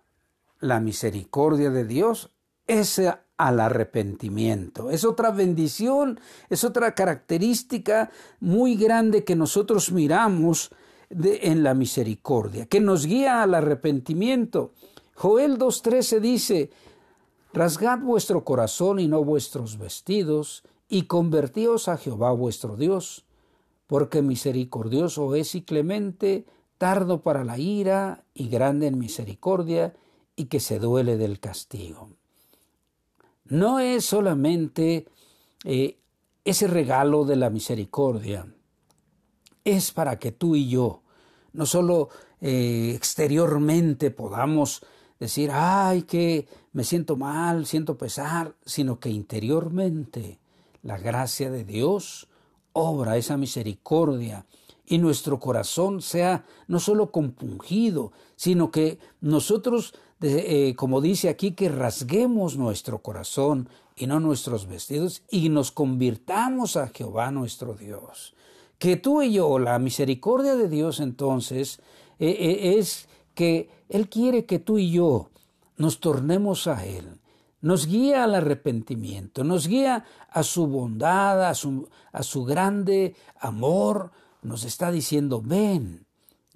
la 0.60 0.80
misericordia 0.80 1.70
de 1.70 1.86
Dios 1.86 2.32
es 2.68 3.02
al 3.38 3.60
arrepentimiento. 3.62 4.92
Es 4.92 5.06
otra 5.06 5.32
bendición, 5.32 6.20
es 6.50 6.66
otra 6.66 6.94
característica 6.94 8.12
muy 8.42 8.76
grande 8.76 9.24
que 9.24 9.36
nosotros 9.36 9.92
miramos 9.94 10.72
en 11.10 11.64
la 11.64 11.74
misericordia, 11.74 12.66
que 12.68 12.80
nos 12.80 13.06
guía 13.06 13.42
al 13.42 13.56
arrepentimiento. 13.56 14.74
Joel 15.16 15.58
2.13 15.58 16.20
dice, 16.20 16.70
Rasgad 17.54 18.00
vuestro 18.00 18.44
corazón 18.44 19.00
y 19.00 19.08
no 19.08 19.24
vuestros 19.24 19.78
vestidos, 19.78 20.64
y 20.88 21.04
convertíos 21.04 21.88
a 21.88 21.98
Jehová 21.98 22.32
vuestro 22.32 22.76
Dios, 22.76 23.26
porque 23.88 24.22
misericordioso 24.22 25.36
es 25.36 25.56
y 25.56 25.62
clemente, 25.62 26.46
tardo 26.78 27.22
para 27.22 27.44
la 27.44 27.58
ira 27.58 28.24
y 28.34 28.50
grande 28.50 28.88
en 28.88 29.00
misericordia, 29.00 29.96
y 30.36 30.46
que 30.46 30.60
se 30.60 30.80
duele 30.80 31.18
del 31.18 31.40
castigo. 31.40 32.10
No 33.46 33.80
es 33.80 34.06
solamente 34.06 35.08
eh, 35.66 35.98
ese 36.46 36.68
regalo 36.68 37.26
de 37.26 37.36
la 37.36 37.50
misericordia, 37.50 38.48
es 39.64 39.92
para 39.92 40.20
que 40.20 40.32
tú 40.32 40.56
y 40.56 40.70
yo 40.70 41.02
no 41.54 41.66
solo 41.66 42.10
eh, 42.42 42.94
exteriormente 42.96 44.12
podamos 44.12 44.82
decir, 45.20 45.50
ay, 45.52 46.04
que 46.04 46.48
me 46.72 46.84
siento 46.84 47.18
mal, 47.18 47.66
siento 47.66 47.98
pesar, 47.98 48.56
sino 48.66 49.00
que 49.00 49.10
interiormente 49.10 50.40
la 50.82 50.98
gracia 50.98 51.52
de 51.52 51.66
Dios 51.66 52.28
obra 52.72 53.18
esa 53.18 53.36
misericordia 53.36 54.46
y 54.86 54.98
nuestro 54.98 55.40
corazón 55.40 56.02
sea 56.02 56.46
no 56.68 56.80
solo 56.80 57.12
compungido, 57.12 58.12
sino 58.36 58.72
que 58.72 58.98
nosotros, 59.20 59.94
eh, 60.22 60.74
como 60.76 61.02
dice 61.02 61.30
aquí, 61.30 61.52
que 61.52 61.70
rasguemos 61.70 62.58
nuestro 62.58 63.00
corazón 63.00 63.70
y 63.96 64.08
no 64.08 64.20
nuestros 64.22 64.68
vestidos 64.68 65.24
y 65.30 65.50
nos 65.50 65.72
convirtamos 65.72 66.78
a 66.78 66.88
Jehová 66.88 67.32
nuestro 67.32 67.74
Dios 67.74 68.34
que 68.80 68.96
tú 68.96 69.22
y 69.22 69.34
yo, 69.34 69.60
la 69.60 69.78
misericordia 69.78 70.56
de 70.56 70.70
Dios 70.70 71.02
entonces, 71.02 71.80
eh, 72.18 72.30
eh, 72.30 72.80
es 72.80 73.08
que 73.36 73.70
Él 73.90 74.10
quiere 74.10 74.46
que 74.46 74.58
tú 74.58 74.78
y 74.78 74.90
yo 74.92 75.30
nos 75.78 76.00
tornemos 76.00 76.66
a 76.66 76.86
Él, 76.86 77.20
nos 77.62 77.88
guía 77.88 78.24
al 78.24 78.36
arrepentimiento, 78.36 79.44
nos 79.44 79.68
guía 79.68 80.06
a 80.30 80.44
su 80.44 80.66
bondad, 80.68 81.48
a 81.48 81.54
su, 81.54 81.90
a 82.14 82.24
su 82.24 82.46
grande 82.46 83.16
amor, 83.40 84.12
nos 84.42 84.64
está 84.64 84.92
diciendo, 84.92 85.42
ven, 85.44 86.06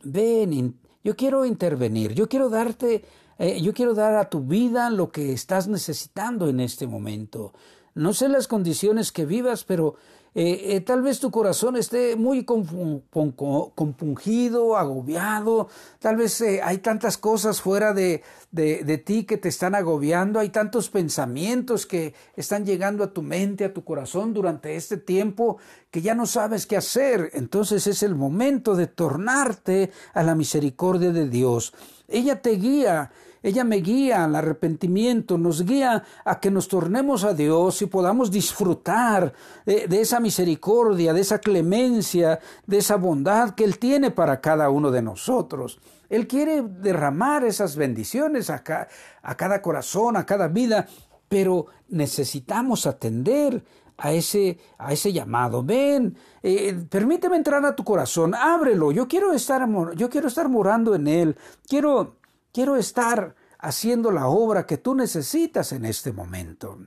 ven, 0.03 0.79
yo 1.03 1.17
quiero 1.17 1.45
intervenir, 1.45 2.13
yo 2.13 2.29
quiero 2.29 2.49
darte, 2.49 3.03
eh, 3.37 3.61
yo 3.61 3.73
quiero 3.73 3.93
dar 3.93 4.15
a 4.15 4.29
tu 4.29 4.41
vida 4.41 4.89
lo 4.89 5.11
que 5.11 5.33
estás 5.33 5.67
necesitando 5.67 6.47
en 6.47 6.61
este 6.61 6.87
momento. 6.87 7.53
No 7.95 8.13
sé 8.13 8.29
las 8.29 8.47
condiciones 8.47 9.11
que 9.11 9.25
vivas, 9.25 9.65
pero 9.65 9.95
eh, 10.35 10.75
eh, 10.75 10.81
tal 10.81 11.03
vez 11.03 11.19
tu 11.19 11.29
corazón 11.29 11.77
esté 11.77 12.15
muy 12.15 12.43
compungido, 12.43 14.77
agobiado, 14.77 15.67
tal 15.99 16.15
vez 16.15 16.41
eh, 16.41 16.59
hay 16.63 16.79
tantas 16.79 17.19
cosas 17.19 17.61
fuera 17.61 17.93
de, 17.93 18.23
de, 18.51 18.83
de, 18.83 18.97
ti 18.97 19.25
que 19.25 19.37
te 19.37 19.49
están 19.49 19.75
agobiando, 19.75 20.39
hay 20.39 20.49
tantos 20.49 20.89
pensamientos 20.89 21.85
que 21.85 22.15
están 22.35 22.65
llegando 22.65 23.03
a 23.03 23.13
tu 23.13 23.21
mente, 23.21 23.65
a 23.65 23.73
tu 23.73 23.83
corazón 23.83 24.33
durante 24.33 24.75
este 24.75 24.97
tiempo 24.97 25.57
que 25.91 26.01
ya 26.01 26.15
no 26.15 26.25
sabes 26.25 26.65
qué 26.65 26.77
hacer. 26.77 27.29
Entonces 27.33 27.85
es 27.85 28.01
el 28.01 28.15
momento 28.15 28.75
de 28.75 28.87
tornarte 28.87 29.91
a 30.15 30.23
la 30.23 30.33
misericordia 30.33 31.11
de 31.11 31.29
Dios. 31.29 31.73
Ella 32.07 32.41
te 32.41 32.51
guía 32.51 33.11
ella 33.43 33.65
me 33.65 33.75
guía 33.77 34.23
al 34.23 34.35
arrepentimiento, 34.35 35.37
nos 35.37 35.65
guía 35.65 36.03
a 36.23 36.39
que 36.39 36.49
nos 36.49 36.69
tornemos 36.69 37.25
a 37.25 37.33
Dios 37.33 37.81
y 37.81 37.87
podamos 37.87 38.31
disfrutar 38.31 39.33
de, 39.65 40.01
esa 40.01 40.21
misericordia, 40.21 41.13
de 41.13 41.21
esa 41.21 41.39
clemencia, 41.39 42.39
de 42.65 42.77
esa 42.77 42.95
bondad 42.95 43.53
que 43.53 43.65
Él 43.65 43.77
tiene 43.77 44.11
para 44.11 44.39
cada 44.39 44.69
uno 44.69 44.91
de 44.91 45.01
nosotros. 45.01 45.79
Él 46.09 46.25
quiere 46.25 46.61
derramar 46.61 47.43
esas 47.43 47.75
bendiciones 47.75 48.49
a, 48.49 48.63
cada 48.63 49.61
corazón, 49.61 50.15
a 50.15 50.25
cada 50.25 50.47
vida, 50.47 50.87
pero 51.27 51.65
necesitamos 51.89 52.87
atender 52.87 53.63
a 53.97 54.13
ese, 54.13 54.57
a 54.77 54.93
ese 54.93 55.11
llamado. 55.11 55.63
Ven, 55.63 56.15
eh, 56.41 56.85
permíteme 56.89 57.35
entrar 57.35 57.65
a 57.65 57.75
tu 57.75 57.83
corazón, 57.83 58.35
ábrelo. 58.35 58.91
Yo 58.91 59.07
quiero 59.07 59.33
estar, 59.33 59.67
yo 59.95 60.09
quiero 60.09 60.27
estar 60.27 60.47
morando 60.49 60.95
en 60.95 61.07
él. 61.07 61.35
Quiero, 61.67 62.17
Quiero 62.53 62.75
estar 62.75 63.35
haciendo 63.57 64.11
la 64.11 64.27
obra 64.27 64.67
que 64.67 64.77
tú 64.77 64.93
necesitas 64.93 65.71
en 65.71 65.85
este 65.85 66.13
momento. 66.13 66.77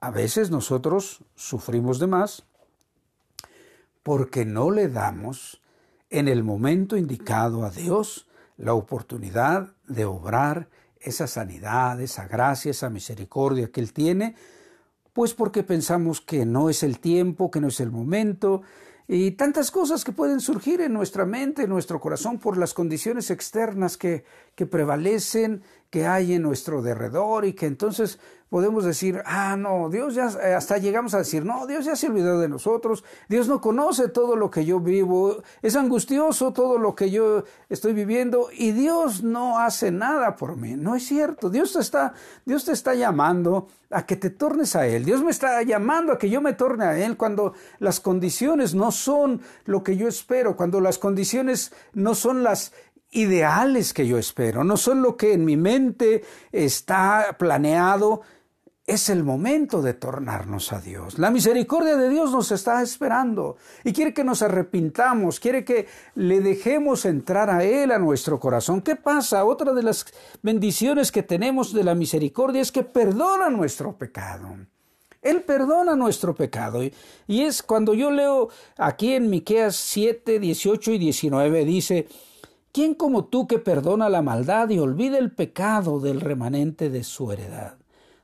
A 0.00 0.10
veces 0.10 0.50
nosotros 0.50 1.22
sufrimos 1.36 2.00
de 2.00 2.08
más 2.08 2.42
porque 4.02 4.44
no 4.44 4.72
le 4.72 4.88
damos 4.88 5.62
en 6.08 6.26
el 6.26 6.42
momento 6.42 6.96
indicado 6.96 7.64
a 7.64 7.70
Dios 7.70 8.26
la 8.56 8.74
oportunidad 8.74 9.72
de 9.86 10.04
obrar 10.04 10.68
esa 10.98 11.28
sanidad, 11.28 12.00
esa 12.00 12.26
gracia, 12.26 12.72
esa 12.72 12.90
misericordia 12.90 13.70
que 13.70 13.80
Él 13.80 13.92
tiene, 13.92 14.34
pues 15.12 15.32
porque 15.32 15.62
pensamos 15.62 16.20
que 16.20 16.44
no 16.44 16.70
es 16.70 16.82
el 16.82 16.98
tiempo, 16.98 17.52
que 17.52 17.60
no 17.60 17.68
es 17.68 17.78
el 17.78 17.92
momento, 17.92 18.62
y 19.12 19.32
tantas 19.32 19.72
cosas 19.72 20.04
que 20.04 20.12
pueden 20.12 20.38
surgir 20.38 20.80
en 20.80 20.92
nuestra 20.92 21.26
mente, 21.26 21.64
en 21.64 21.68
nuestro 21.70 22.00
corazón, 22.00 22.38
por 22.38 22.56
las 22.56 22.74
condiciones 22.74 23.32
externas 23.32 23.96
que, 23.96 24.22
que 24.54 24.66
prevalecen, 24.66 25.64
que 25.90 26.06
hay 26.06 26.34
en 26.34 26.42
nuestro 26.42 26.82
derredor 26.82 27.44
y 27.44 27.52
que 27.52 27.66
entonces 27.66 28.18
podemos 28.50 28.84
decir, 28.84 29.22
ah, 29.24 29.56
no, 29.56 29.88
Dios 29.88 30.14
ya, 30.16 30.28
eh, 30.42 30.54
hasta 30.54 30.76
llegamos 30.76 31.14
a 31.14 31.18
decir, 31.18 31.44
no, 31.44 31.68
Dios 31.68 31.84
ya 31.84 31.94
se 31.94 32.08
olvidó 32.08 32.40
de 32.40 32.48
nosotros, 32.48 33.04
Dios 33.28 33.46
no 33.46 33.60
conoce 33.60 34.08
todo 34.08 34.34
lo 34.34 34.50
que 34.50 34.64
yo 34.64 34.80
vivo, 34.80 35.42
es 35.62 35.76
angustioso 35.76 36.52
todo 36.52 36.76
lo 36.76 36.96
que 36.96 37.10
yo 37.10 37.44
estoy 37.68 37.92
viviendo 37.92 38.48
y 38.52 38.72
Dios 38.72 39.22
no 39.22 39.60
hace 39.60 39.92
nada 39.92 40.34
por 40.34 40.56
mí. 40.56 40.74
No 40.74 40.96
es 40.96 41.06
cierto, 41.06 41.48
Dios 41.48 41.72
te 41.72 41.80
está, 41.80 42.12
Dios 42.44 42.64
te 42.64 42.72
está 42.72 42.94
llamando 42.94 43.68
a 43.88 44.04
que 44.04 44.16
te 44.16 44.30
tornes 44.30 44.74
a 44.74 44.86
Él, 44.86 45.04
Dios 45.04 45.22
me 45.22 45.30
está 45.30 45.62
llamando 45.62 46.12
a 46.12 46.18
que 46.18 46.28
yo 46.28 46.40
me 46.40 46.52
torne 46.52 46.84
a 46.84 46.98
Él 46.98 47.16
cuando 47.16 47.54
las 47.78 48.00
condiciones 48.00 48.74
no 48.74 48.90
son 48.90 49.42
lo 49.64 49.84
que 49.84 49.96
yo 49.96 50.08
espero, 50.08 50.56
cuando 50.56 50.80
las 50.80 50.98
condiciones 50.98 51.72
no 51.92 52.16
son 52.16 52.42
las 52.42 52.72
ideales 53.10 53.92
que 53.92 54.06
yo 54.06 54.18
espero, 54.18 54.64
no 54.64 54.76
son 54.76 55.02
lo 55.02 55.16
que 55.16 55.32
en 55.32 55.44
mi 55.44 55.56
mente 55.56 56.22
está 56.52 57.36
planeado, 57.38 58.22
es 58.90 59.08
el 59.08 59.22
momento 59.22 59.82
de 59.82 59.94
tornarnos 59.94 60.72
a 60.72 60.80
Dios. 60.80 61.18
La 61.18 61.30
misericordia 61.30 61.96
de 61.96 62.08
Dios 62.08 62.32
nos 62.32 62.50
está 62.50 62.82
esperando 62.82 63.56
y 63.84 63.92
quiere 63.92 64.12
que 64.12 64.24
nos 64.24 64.42
arrepintamos, 64.42 65.38
quiere 65.38 65.64
que 65.64 65.86
le 66.16 66.40
dejemos 66.40 67.04
entrar 67.04 67.50
a 67.50 67.62
Él 67.62 67.92
a 67.92 68.00
nuestro 68.00 68.40
corazón. 68.40 68.82
¿Qué 68.82 68.96
pasa? 68.96 69.44
Otra 69.44 69.72
de 69.74 69.84
las 69.84 70.06
bendiciones 70.42 71.12
que 71.12 71.22
tenemos 71.22 71.72
de 71.72 71.84
la 71.84 71.94
misericordia 71.94 72.62
es 72.62 72.72
que 72.72 72.82
perdona 72.82 73.48
nuestro 73.48 73.96
pecado. 73.96 74.56
Él 75.22 75.42
perdona 75.42 75.94
nuestro 75.94 76.34
pecado. 76.34 76.82
Y 77.28 77.42
es 77.42 77.62
cuando 77.62 77.94
yo 77.94 78.10
leo 78.10 78.48
aquí 78.76 79.14
en 79.14 79.30
Miqueas 79.30 79.76
7, 79.76 80.40
18 80.40 80.92
y 80.92 80.98
19, 80.98 81.64
dice, 81.64 82.08
¿Quién 82.72 82.94
como 82.94 83.24
tú 83.24 83.48
que 83.48 83.58
perdona 83.58 84.08
la 84.08 84.22
maldad 84.22 84.68
y 84.68 84.78
olvida 84.78 85.18
el 85.18 85.32
pecado 85.32 85.98
del 85.98 86.20
remanente 86.20 86.88
de 86.88 87.02
su 87.02 87.32
heredad? 87.32 87.78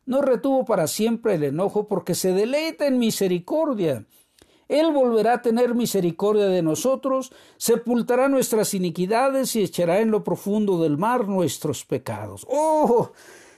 No 0.04 0.22
retuvo 0.22 0.64
para 0.64 0.86
siempre 0.86 1.34
el 1.34 1.42
enojo 1.42 1.88
porque 1.88 2.14
se 2.14 2.32
deleita 2.32 2.86
en 2.86 2.98
misericordia. 2.98 4.06
Él 4.68 4.92
volverá 4.92 5.34
a 5.34 5.42
tener 5.42 5.74
misericordia 5.74 6.46
de 6.46 6.62
nosotros, 6.62 7.32
sepultará 7.56 8.28
nuestras 8.28 8.72
iniquidades 8.72 9.56
y 9.56 9.62
echará 9.62 9.98
en 9.98 10.12
lo 10.12 10.22
profundo 10.22 10.80
del 10.80 10.96
mar 10.96 11.26
nuestros 11.26 11.84
pecados. 11.84 12.46
¡Oh! 12.48 13.10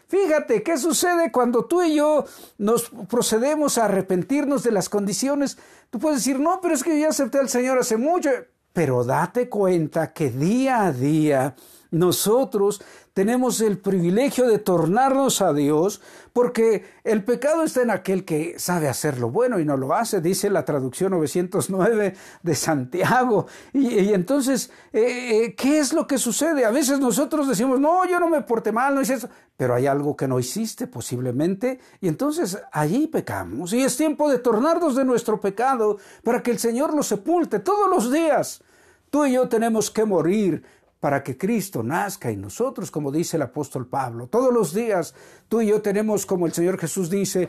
Fíjate, 0.07 0.63
¿qué 0.63 0.79
sucede 0.79 1.31
cuando 1.31 1.67
tú 1.67 1.83
y 1.83 1.97
yo 1.97 2.25
nos 2.57 2.91
procedemos 3.11 3.77
a 3.77 3.85
arrepentirnos 3.85 4.63
de 4.63 4.73
las 4.73 4.89
condiciones? 4.89 5.59
Tú 5.91 5.99
puedes 5.99 6.21
decir, 6.21 6.41
no, 6.41 6.61
pero 6.63 6.75
es 6.75 6.83
que 6.83 6.95
yo 6.95 7.03
ya 7.03 7.09
acepté 7.09 7.39
al 7.39 7.51
Señor 7.51 7.79
hace 7.79 7.99
mucho. 7.99 8.31
Pero 8.79 9.03
date 9.03 9.49
cuenta 9.49 10.13
que 10.13 10.31
día 10.31 10.87
a 10.87 10.93
día 10.93 11.57
nosotros 11.91 12.81
tenemos 13.13 13.61
el 13.61 13.79
privilegio 13.79 14.47
de 14.47 14.61
tornarnos 14.61 15.43
a 15.43 15.53
Dios 15.53 16.01
porque 16.33 16.85
el 17.03 17.25
pecado 17.25 17.65
está 17.65 17.83
en 17.83 17.91
aquel 17.91 18.25
que 18.25 18.57
sabe 18.61 18.89
hacer 18.89 19.19
lo 19.19 19.33
bueno 19.33 19.59
y 19.59 19.65
no 19.65 19.77
lo 19.77 19.93
hace, 19.95 20.21
dice 20.21 20.49
la 20.49 20.65
traducción 20.65 21.11
909 21.11 22.15
de 22.41 22.55
Santiago. 22.55 23.49
Y, 23.73 24.13
entonces, 24.13 24.71
eh, 24.93 25.47
eh, 25.47 25.55
¿qué 25.57 25.81
es 25.81 25.93
lo 25.93 26.07
que 26.07 26.17
sucede? 26.17 26.65
A 26.65 26.71
veces 26.71 27.01
nosotros 27.01 27.49
decimos, 27.49 27.81
no, 27.81 28.07
yo 28.09 28.21
no 28.21 28.29
me 28.29 28.43
porté 28.43 28.71
mal, 28.71 28.95
no 28.95 29.01
hice 29.01 29.15
eso, 29.15 29.29
pero 29.57 29.75
hay 29.75 29.89
algo 29.89 30.17
que 30.17 30.29
no 30.29 30.39
hiciste 30.39 30.87
posiblemente 30.87 31.81
y 32.01 32.07
entonces 32.07 32.57
allí 32.71 33.09
pecamos. 33.09 33.73
Y 33.73 33.83
es 33.83 33.97
tiempo 33.97 34.31
de 34.31 34.39
tornarnos 34.39 34.95
de 34.95 35.05
nuestro 35.05 35.41
pecado 35.41 35.99
para 36.23 36.45
que 36.45 36.53
el 36.53 36.61
Señor 36.61 36.95
lo 36.95 37.03
sepulte 37.03 37.59
todos 37.59 37.91
los 37.91 38.13
días. 38.13 38.63
Tú 39.11 39.27
y 39.27 39.33
yo 39.33 39.49
tenemos 39.49 39.91
que 39.91 40.05
morir 40.05 40.63
para 41.01 41.23
que 41.23 41.39
Cristo 41.39 41.83
nazca 41.83 42.31
en 42.31 42.41
nosotros, 42.41 42.91
como 42.91 43.13
dice 43.13 43.37
el 43.37 43.43
apóstol 43.43 43.87
Pablo. 43.87 44.27
Todos 44.27 44.53
los 44.53 44.75
días 44.75 45.15
tú 45.49 45.61
y 45.61 45.69
yo 45.69 45.81
tenemos, 45.81 46.27
como 46.27 46.47
el 46.47 46.53
Señor 46.53 46.79
Jesús 46.79 47.09
dice, 47.09 47.49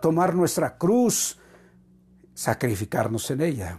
tomar 0.00 0.34
nuestra 0.34 0.78
cruz, 0.78 1.38
sacrificarnos 2.34 3.30
en 3.30 3.42
ella, 3.42 3.78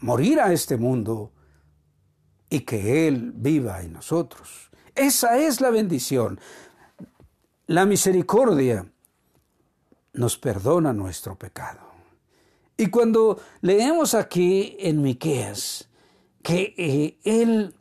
morir 0.00 0.40
a 0.40 0.52
este 0.52 0.76
mundo 0.76 1.32
y 2.50 2.60
que 2.60 3.08
Él 3.08 3.32
viva 3.34 3.82
en 3.82 3.92
nosotros. 3.92 4.70
Esa 4.94 5.38
es 5.38 5.60
la 5.60 5.70
bendición. 5.70 6.40
La 7.66 7.86
misericordia 7.86 8.86
nos 10.12 10.36
perdona 10.36 10.92
nuestro 10.92 11.36
pecado. 11.36 11.80
Y 12.76 12.88
cuando 12.88 13.40
leemos 13.60 14.14
aquí 14.14 14.76
en 14.80 15.02
Miqueas, 15.02 15.88
que 16.44 16.74
eh, 16.76 17.18
Él 17.24 17.74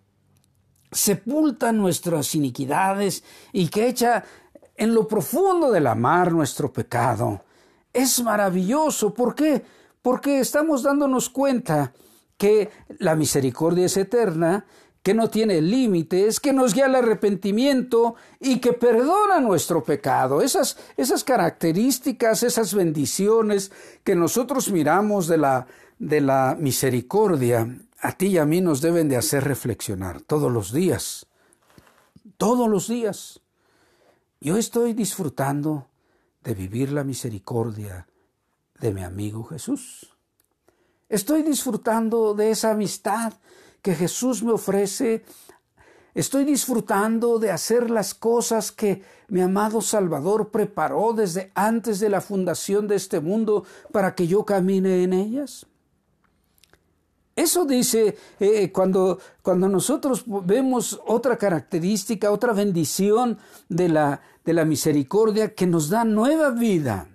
sepulta 0.90 1.74
nuestras 1.74 2.34
iniquidades 2.34 3.24
y 3.52 3.68
que 3.68 3.90
echa 3.90 4.24
en 4.78 4.96
lo 4.96 5.06
profundo 5.06 5.70
de 5.70 5.82
la 5.82 5.96
mar 5.96 6.32
nuestro 6.32 6.72
pecado. 6.72 7.44
Es 7.92 8.24
maravilloso. 8.24 9.14
¿Por 9.14 9.36
qué? 9.36 9.64
Porque 10.02 10.40
estamos 10.40 10.82
dándonos 10.82 11.30
cuenta 11.30 11.92
que 12.38 12.70
la 13.00 13.16
misericordia 13.16 13.86
es 13.86 13.98
eterna, 13.98 14.66
que 15.04 15.14
no 15.14 15.30
tiene 15.30 15.62
límites, 15.62 16.40
que 16.40 16.54
nos 16.54 16.74
guía 16.74 16.86
al 16.86 16.96
arrepentimiento 16.96 18.16
y 18.40 18.60
que 18.60 18.72
perdona 18.72 19.42
nuestro 19.42 19.84
pecado. 19.84 20.42
Esas, 20.42 20.78
esas 20.96 21.26
características, 21.26 22.44
esas 22.44 22.74
bendiciones 22.74 23.74
que 24.06 24.16
nosotros 24.16 24.72
miramos 24.72 25.28
de 25.28 25.38
la, 25.38 25.68
de 26.00 26.22
la 26.22 26.56
misericordia 26.58 27.68
a 28.04 28.12
ti 28.12 28.28
y 28.28 28.38
a 28.38 28.46
mí 28.46 28.60
nos 28.60 28.82
deben 28.82 29.08
de 29.08 29.16
hacer 29.16 29.46
reflexionar 29.46 30.22
todos 30.22 30.52
los 30.52 30.74
días, 30.74 31.26
todos 32.36 32.70
los 32.70 32.90
días. 32.90 33.40
Yo 34.42 34.58
estoy 34.58 34.92
disfrutando 34.92 35.88
de 36.44 36.54
vivir 36.54 36.92
la 36.92 37.06
misericordia 37.06 38.06
de 38.82 38.94
mi 38.94 39.04
amigo 39.04 39.46
Jesús. 39.46 40.14
Estoy 41.08 41.44
disfrutando 41.44 42.34
de 42.34 42.52
esa 42.52 42.72
amistad 42.72 43.34
que 43.82 43.96
Jesús 43.96 44.44
me 44.44 44.52
ofrece. 44.52 45.24
Estoy 46.14 46.44
disfrutando 46.44 47.40
de 47.40 47.52
hacer 47.52 47.90
las 47.90 48.14
cosas 48.14 48.74
que 48.74 49.02
mi 49.30 49.40
amado 49.40 49.80
Salvador 49.80 50.50
preparó 50.50 51.14
desde 51.14 51.54
antes 51.56 52.02
de 52.02 52.10
la 52.10 52.20
fundación 52.20 52.90
de 52.90 52.98
este 52.98 53.22
mundo 53.22 53.64
para 53.94 54.14
que 54.14 54.28
yo 54.28 54.44
camine 54.44 55.04
en 55.04 55.14
ellas. 55.14 55.68
Eso 57.36 57.66
dice 57.66 58.08
eh, 58.08 58.16
eh, 58.40 58.72
cuando, 58.72 59.20
cuando 59.42 59.68
nosotros 59.68 60.24
vemos 60.28 61.00
otra 61.08 61.38
característica, 61.38 62.32
otra 62.32 62.54
bendición 62.54 63.40
de 63.70 63.90
la, 63.90 64.22
de 64.46 64.54
la 64.54 64.66
misericordia 64.66 65.56
que 65.56 65.66
nos 65.66 65.90
da 65.90 66.04
nueva 66.04 66.52
vida. 66.52 67.08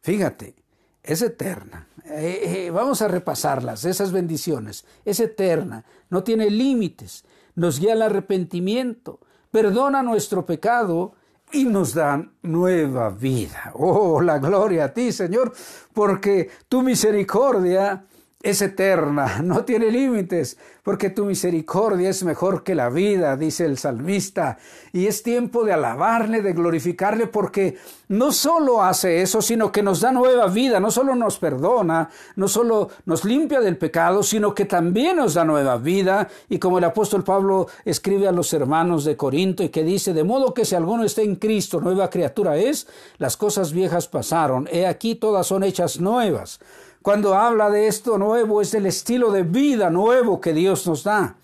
Fíjate, 0.00 0.56
es 1.02 1.22
eterna. 1.22 1.86
Eh, 2.06 2.70
vamos 2.74 3.02
a 3.02 3.08
repasarlas, 3.08 3.84
esas 3.84 4.10
bendiciones. 4.10 4.84
Es 5.04 5.20
eterna, 5.20 5.84
no 6.08 6.24
tiene 6.24 6.50
límites, 6.50 7.24
nos 7.54 7.78
guía 7.78 7.92
al 7.92 8.02
arrepentimiento, 8.02 9.20
perdona 9.52 10.02
nuestro 10.02 10.44
pecado 10.44 11.12
y 11.52 11.64
nos 11.64 11.94
da 11.94 12.28
nueva 12.42 13.10
vida. 13.10 13.72
Oh, 13.74 14.20
la 14.20 14.38
gloria 14.38 14.86
a 14.86 14.92
ti, 14.92 15.12
Señor, 15.12 15.52
porque 15.92 16.50
tu 16.68 16.82
misericordia 16.82 18.06
es 18.42 18.62
eterna, 18.62 19.40
no 19.44 19.64
tiene 19.64 19.90
límites, 19.90 20.56
porque 20.82 21.10
tu 21.10 21.26
misericordia 21.26 22.08
es 22.08 22.24
mejor 22.24 22.64
que 22.64 22.74
la 22.74 22.88
vida, 22.88 23.36
dice 23.36 23.66
el 23.66 23.76
salmista. 23.76 24.56
Y 24.92 25.06
es 25.06 25.22
tiempo 25.22 25.62
de 25.64 25.74
alabarle, 25.74 26.40
de 26.40 26.54
glorificarle, 26.54 27.26
porque 27.26 27.76
no 28.08 28.32
solo 28.32 28.82
hace 28.82 29.20
eso, 29.20 29.42
sino 29.42 29.70
que 29.70 29.82
nos 29.82 30.00
da 30.00 30.10
nueva 30.10 30.46
vida, 30.46 30.80
no 30.80 30.90
solo 30.90 31.14
nos 31.14 31.38
perdona, 31.38 32.08
no 32.34 32.48
solo 32.48 32.88
nos 33.04 33.26
limpia 33.26 33.60
del 33.60 33.76
pecado, 33.76 34.22
sino 34.22 34.54
que 34.54 34.64
también 34.64 35.18
nos 35.18 35.34
da 35.34 35.44
nueva 35.44 35.76
vida. 35.76 36.28
Y 36.48 36.58
como 36.58 36.78
el 36.78 36.84
apóstol 36.84 37.22
Pablo 37.22 37.68
escribe 37.84 38.26
a 38.26 38.32
los 38.32 38.52
hermanos 38.54 39.04
de 39.04 39.18
Corinto 39.18 39.62
y 39.62 39.68
que 39.68 39.84
dice, 39.84 40.14
de 40.14 40.24
modo 40.24 40.54
que 40.54 40.64
si 40.64 40.74
alguno 40.74 41.04
está 41.04 41.20
en 41.20 41.36
Cristo, 41.36 41.80
nueva 41.80 42.08
criatura 42.08 42.56
es, 42.56 42.88
las 43.18 43.36
cosas 43.36 43.72
viejas 43.72 44.08
pasaron, 44.08 44.66
he 44.72 44.86
aquí 44.86 45.14
todas 45.14 45.46
son 45.46 45.62
hechas 45.62 46.00
nuevas. 46.00 46.58
Cuando 47.02 47.34
habla 47.34 47.70
de 47.70 47.86
esto 47.86 48.18
nuevo 48.18 48.60
es 48.60 48.74
el 48.74 48.84
estilo 48.84 49.32
de 49.32 49.42
vida 49.42 49.88
nuevo 49.88 50.38
que 50.38 50.52
Dios 50.52 50.86
nos 50.86 51.02
da. 51.02 51.36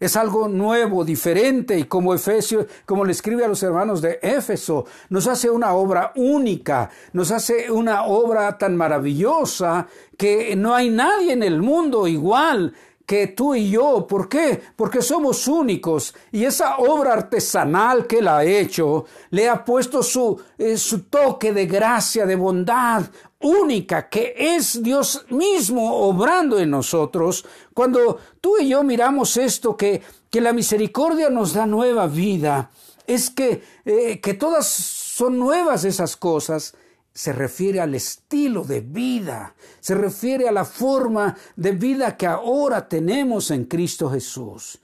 Es 0.00 0.16
algo 0.16 0.48
nuevo, 0.48 1.04
diferente, 1.04 1.78
y 1.78 1.84
como 1.84 2.14
Efesio, 2.14 2.66
como 2.86 3.04
le 3.04 3.12
escribe 3.12 3.44
a 3.44 3.48
los 3.48 3.62
hermanos 3.62 4.00
de 4.00 4.18
Éfeso, 4.22 4.86
nos 5.10 5.28
hace 5.28 5.50
una 5.50 5.74
obra 5.74 6.12
única, 6.16 6.90
nos 7.12 7.30
hace 7.30 7.70
una 7.70 8.04
obra 8.04 8.56
tan 8.56 8.76
maravillosa 8.76 9.86
que 10.16 10.56
no 10.56 10.74
hay 10.74 10.88
nadie 10.88 11.34
en 11.34 11.42
el 11.42 11.60
mundo 11.60 12.08
igual 12.08 12.74
que 13.10 13.26
tú 13.26 13.56
y 13.56 13.68
yo. 13.68 14.06
¿Por 14.06 14.28
qué? 14.28 14.62
Porque 14.76 15.02
somos 15.02 15.48
únicos 15.48 16.14
y 16.30 16.44
esa 16.44 16.76
obra 16.76 17.14
artesanal 17.14 18.06
que 18.06 18.18
él 18.18 18.28
ha 18.28 18.44
hecho 18.44 19.04
le 19.30 19.48
ha 19.48 19.64
puesto 19.64 20.00
su, 20.00 20.40
eh, 20.56 20.76
su 20.76 21.02
toque 21.06 21.52
de 21.52 21.66
gracia, 21.66 22.24
de 22.24 22.36
bondad 22.36 23.02
única, 23.40 24.08
que 24.08 24.36
es 24.38 24.80
Dios 24.80 25.26
mismo 25.30 25.92
obrando 25.92 26.60
en 26.60 26.70
nosotros. 26.70 27.44
Cuando 27.74 28.20
tú 28.40 28.58
y 28.60 28.68
yo 28.68 28.84
miramos 28.84 29.36
esto, 29.36 29.76
que, 29.76 30.00
que 30.30 30.40
la 30.40 30.52
misericordia 30.52 31.30
nos 31.30 31.54
da 31.54 31.66
nueva 31.66 32.06
vida, 32.06 32.70
es 33.08 33.28
que, 33.28 33.60
eh, 33.86 34.20
que 34.20 34.34
todas 34.34 34.68
son 34.68 35.36
nuevas 35.36 35.82
esas 35.82 36.16
cosas 36.16 36.76
se 37.20 37.34
refiere 37.34 37.82
al 37.82 37.94
estilo 37.94 38.64
de 38.64 38.80
vida, 38.80 39.54
se 39.78 39.94
refiere 39.94 40.48
a 40.48 40.52
la 40.52 40.64
forma 40.64 41.36
de 41.54 41.72
vida 41.72 42.16
que 42.16 42.26
ahora 42.26 42.88
tenemos 42.88 43.50
en 43.50 43.66
Cristo 43.66 44.08
Jesús. 44.08 44.78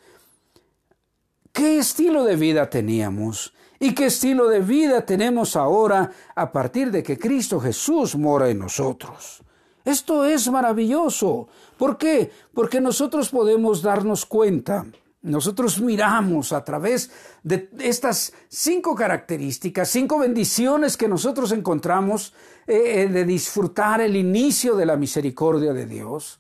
¿Qué 1.50 1.78
estilo 1.78 2.24
de 2.24 2.36
vida 2.36 2.68
teníamos? 2.68 3.54
¿Y 3.80 3.94
qué 3.94 4.04
estilo 4.04 4.50
de 4.50 4.60
vida 4.60 5.06
tenemos 5.06 5.56
ahora 5.56 6.12
a 6.34 6.52
partir 6.52 6.90
de 6.90 7.02
que 7.02 7.18
Cristo 7.18 7.58
Jesús 7.58 8.14
mora 8.14 8.50
en 8.50 8.58
nosotros? 8.58 9.40
Esto 9.82 10.26
es 10.26 10.46
maravilloso. 10.50 11.48
¿Por 11.78 11.96
qué? 11.96 12.30
Porque 12.52 12.82
nosotros 12.82 13.30
podemos 13.30 13.80
darnos 13.80 14.26
cuenta 14.26 14.84
nosotros 15.26 15.80
miramos 15.80 16.52
a 16.52 16.64
través 16.64 17.10
de 17.42 17.68
estas 17.80 18.32
cinco 18.48 18.94
características, 18.94 19.88
cinco 19.88 20.18
bendiciones 20.18 20.96
que 20.96 21.08
nosotros 21.08 21.52
encontramos 21.52 22.32
eh, 22.66 23.02
eh, 23.02 23.08
de 23.08 23.24
disfrutar 23.24 24.00
el 24.00 24.16
inicio 24.16 24.76
de 24.76 24.86
la 24.86 24.96
misericordia 24.96 25.72
de 25.72 25.86
Dios. 25.86 26.38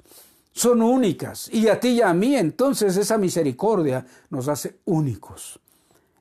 Son 0.52 0.80
únicas. 0.80 1.52
Y 1.52 1.68
a 1.68 1.78
ti 1.78 1.88
y 1.88 2.02
a 2.02 2.14
mí 2.14 2.36
entonces 2.36 2.96
esa 2.96 3.18
misericordia 3.18 4.06
nos 4.30 4.48
hace 4.48 4.76
únicos. 4.84 5.60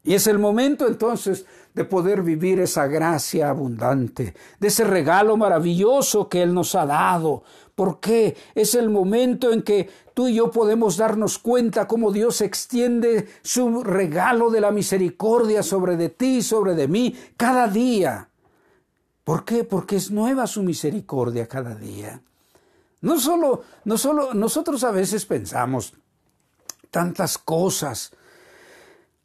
Y 0.06 0.13
es 0.13 0.28
el 0.28 0.38
momento 0.38 0.88
entonces 0.88 1.48
de 1.74 1.84
poder 1.84 2.22
vivir 2.22 2.60
esa 2.60 2.86
gracia 2.86 3.50
abundante, 3.50 4.36
de 4.60 4.68
ese 4.68 4.84
regalo 4.84 5.36
maravilloso 5.36 6.30
que 6.30 6.44
Él 6.44 6.54
nos 6.54 6.76
ha 6.76 6.86
dado, 6.86 7.44
porque 7.74 8.38
es 8.54 8.76
el 8.76 8.91
momento 8.91 9.52
en 9.52 9.63
que 9.63 9.89
tú 10.13 10.28
y 10.28 10.36
yo 10.36 10.52
podemos 10.52 10.96
darnos 10.96 11.39
cuenta 11.39 11.88
cómo 11.88 12.12
Dios 12.12 12.41
extiende 12.41 13.28
su 13.41 13.84
regalo 13.84 14.52
de 14.52 14.62
la 14.62 14.72
misericordia 14.72 15.63
sobre 15.63 15.98
de 15.98 16.10
ti, 16.10 16.44
sobre 16.44 16.76
de 16.76 16.88
mí, 16.88 17.18
cada 17.36 17.68
día. 17.68 18.30
¿Por 19.24 19.44
qué? 19.44 19.63
Porque 19.63 19.96
es 19.96 20.12
nueva 20.12 20.46
su 20.46 20.62
misericordia 20.62 21.48
cada 21.48 21.74
día. 21.74 22.22
No 23.02 23.20
solo, 23.20 23.63
no 23.86 23.98
solo 23.98 24.36
nosotros 24.36 24.84
a 24.84 24.91
veces 24.91 25.26
pensamos 25.26 25.94
tantas 26.91 27.39
cosas 27.39 28.13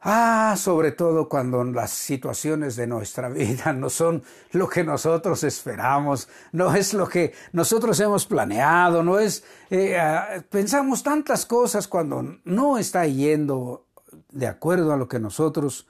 Ah, 0.02 0.54
sobre 0.56 0.92
todo 0.92 1.28
cuando 1.28 1.62
las 1.62 1.90
situaciones 1.90 2.74
de 2.74 2.86
nuestra 2.86 3.28
vida 3.28 3.74
no 3.74 3.90
son 3.90 4.22
lo 4.52 4.66
que 4.66 4.82
nosotros 4.82 5.44
esperamos, 5.44 6.26
no 6.52 6.74
es 6.74 6.94
lo 6.94 7.06
que 7.06 7.34
nosotros 7.52 8.00
hemos 8.00 8.24
planeado, 8.24 9.02
no 9.02 9.18
es... 9.18 9.44
Eh, 9.68 9.98
ah, 9.98 10.42
pensamos 10.48 11.02
tantas 11.02 11.44
cosas 11.44 11.86
cuando 11.86 12.38
no 12.44 12.78
está 12.78 13.06
yendo 13.06 13.88
de 14.30 14.46
acuerdo 14.46 14.94
a 14.94 14.96
lo 14.96 15.06
que 15.06 15.20
nosotros 15.20 15.86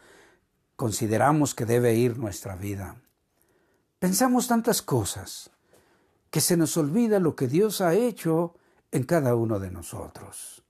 consideramos 0.74 1.54
que 1.54 1.64
debe 1.64 1.94
ir 1.94 2.18
nuestra 2.18 2.56
vida. 2.56 2.96
Pensamos 4.00 4.48
tantas 4.48 4.82
cosas 4.82 5.50
que 6.30 6.40
se 6.40 6.56
nos 6.56 6.76
olvida 6.76 7.20
lo 7.20 7.36
que 7.36 7.46
Dios 7.46 7.80
ha 7.80 7.94
hecho 7.94 8.56
en 8.90 9.04
cada 9.04 9.36
uno 9.36 9.60
de 9.60 9.70
nosotros. 9.70 10.64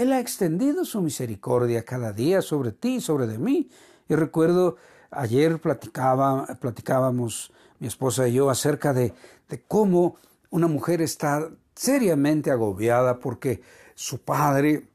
Él 0.00 0.14
ha 0.14 0.18
extendido 0.18 0.86
su 0.86 1.02
misericordia 1.02 1.84
cada 1.84 2.14
día 2.14 2.40
sobre 2.40 2.72
ti 2.72 2.94
y 2.94 3.00
sobre 3.02 3.26
de 3.26 3.36
mí. 3.36 3.68
Y 4.08 4.14
recuerdo, 4.14 4.78
ayer 5.10 5.60
platicaba, 5.60 6.46
platicábamos 6.58 7.52
mi 7.80 7.86
esposa 7.86 8.26
y 8.26 8.32
yo 8.32 8.48
acerca 8.48 8.94
de, 8.94 9.12
de 9.50 9.62
cómo 9.68 10.16
una 10.48 10.68
mujer 10.68 11.02
está 11.02 11.50
seriamente 11.74 12.50
agobiada 12.50 13.18
porque 13.18 13.60
su 13.94 14.22
padre 14.22 14.88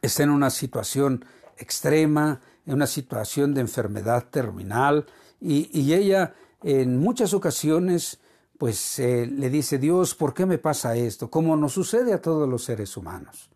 está 0.00 0.22
en 0.22 0.30
una 0.30 0.50
situación 0.50 1.24
extrema, 1.58 2.40
en 2.66 2.74
una 2.74 2.86
situación 2.86 3.52
de 3.52 3.62
enfermedad 3.62 4.26
terminal, 4.30 5.06
y, 5.40 5.92
ella 5.92 6.34
en 6.62 6.98
muchas 6.98 7.34
ocasiones 7.34 8.20
pues 8.58 9.00
eh, 9.00 9.26
le 9.26 9.50
dice, 9.50 9.78
Dios, 9.78 10.14
¿por 10.14 10.34
qué 10.34 10.46
me 10.46 10.58
pasa 10.58 10.94
esto? 10.94 11.28
Como 11.28 11.56
nos 11.56 11.72
sucede 11.72 12.12
a 12.12 12.22
todos 12.22 12.48
los 12.48 12.62
seres 12.62 12.96
humanos. 12.96 13.50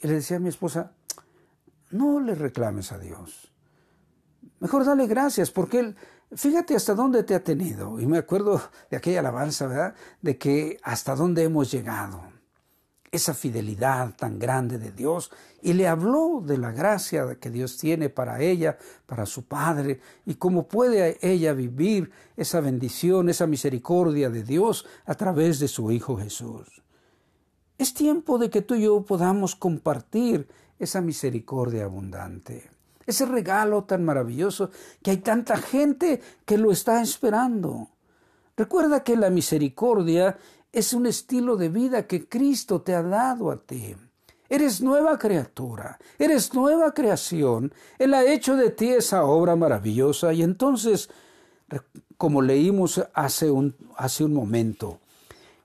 Y 0.00 0.06
le 0.06 0.14
decía 0.14 0.36
a 0.36 0.40
mi 0.40 0.48
esposa, 0.48 0.92
no 1.90 2.20
le 2.20 2.34
reclames 2.34 2.92
a 2.92 2.98
Dios. 2.98 3.52
Mejor 4.60 4.84
dale 4.84 5.06
gracias, 5.06 5.50
porque 5.50 5.80
Él, 5.80 5.96
fíjate 6.32 6.76
hasta 6.76 6.94
dónde 6.94 7.22
te 7.22 7.34
ha 7.34 7.42
tenido. 7.42 7.98
Y 8.00 8.06
me 8.06 8.18
acuerdo 8.18 8.60
de 8.90 8.96
aquella 8.96 9.20
alabanza, 9.20 9.66
¿verdad? 9.66 9.94
De 10.20 10.36
que 10.36 10.78
hasta 10.82 11.14
dónde 11.14 11.44
hemos 11.44 11.70
llegado. 11.70 12.22
Esa 13.10 13.32
fidelidad 13.32 14.14
tan 14.16 14.38
grande 14.38 14.78
de 14.78 14.92
Dios. 14.92 15.30
Y 15.62 15.72
le 15.72 15.88
habló 15.88 16.42
de 16.44 16.58
la 16.58 16.72
gracia 16.72 17.36
que 17.40 17.50
Dios 17.50 17.78
tiene 17.78 18.10
para 18.10 18.40
ella, 18.40 18.78
para 19.06 19.24
su 19.26 19.46
Padre, 19.46 20.00
y 20.26 20.34
cómo 20.34 20.68
puede 20.68 21.18
ella 21.22 21.54
vivir 21.54 22.10
esa 22.36 22.60
bendición, 22.60 23.28
esa 23.28 23.46
misericordia 23.46 24.28
de 24.28 24.42
Dios 24.42 24.86
a 25.06 25.14
través 25.14 25.58
de 25.58 25.68
su 25.68 25.90
Hijo 25.90 26.16
Jesús. 26.18 26.82
Es 27.78 27.94
tiempo 27.94 28.38
de 28.38 28.50
que 28.50 28.60
tú 28.60 28.74
y 28.74 28.82
yo 28.82 29.02
podamos 29.02 29.54
compartir 29.54 30.48
esa 30.80 31.00
misericordia 31.00 31.84
abundante, 31.84 32.68
ese 33.06 33.24
regalo 33.24 33.84
tan 33.84 34.04
maravilloso 34.04 34.70
que 35.00 35.12
hay 35.12 35.18
tanta 35.18 35.56
gente 35.56 36.20
que 36.44 36.58
lo 36.58 36.72
está 36.72 37.00
esperando. 37.00 37.88
Recuerda 38.56 39.04
que 39.04 39.16
la 39.16 39.30
misericordia 39.30 40.36
es 40.72 40.92
un 40.92 41.06
estilo 41.06 41.56
de 41.56 41.68
vida 41.68 42.08
que 42.08 42.28
Cristo 42.28 42.82
te 42.82 42.96
ha 42.96 43.02
dado 43.02 43.52
a 43.52 43.62
ti. 43.62 43.94
Eres 44.48 44.80
nueva 44.80 45.16
criatura, 45.16 45.98
eres 46.18 46.54
nueva 46.54 46.92
creación. 46.92 47.72
Él 47.98 48.12
ha 48.14 48.24
hecho 48.24 48.56
de 48.56 48.70
ti 48.70 48.88
esa 48.88 49.24
obra 49.24 49.54
maravillosa 49.54 50.32
y 50.32 50.42
entonces, 50.42 51.10
como 52.16 52.42
leímos 52.42 53.04
hace 53.14 53.50
un, 53.50 53.76
hace 53.96 54.24
un 54.24 54.34
momento, 54.34 54.98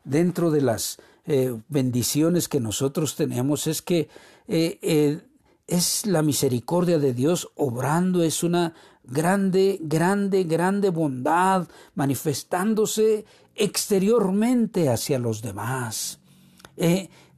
dentro 0.04 0.52
de 0.52 0.62
las 0.62 1.00
eh, 1.26 1.58
bendiciones 1.70 2.50
que 2.50 2.60
nosotros 2.60 3.16
tenemos 3.16 3.68
es 3.68 3.82
que 3.82 4.10
eh, 4.48 4.78
eh, 4.82 5.22
es 5.68 6.06
la 6.06 6.22
misericordia 6.22 7.00
de 7.00 7.14
Dios 7.14 7.50
obrando, 7.56 8.24
es 8.24 8.44
una 8.44 8.74
grande, 9.06 9.80
grande, 9.82 10.44
grande 10.44 10.90
bondad 10.90 11.68
manifestándose 11.96 13.26
exteriormente 13.56 14.90
hacia 14.90 15.18
los 15.20 15.42
demás. 15.42 16.20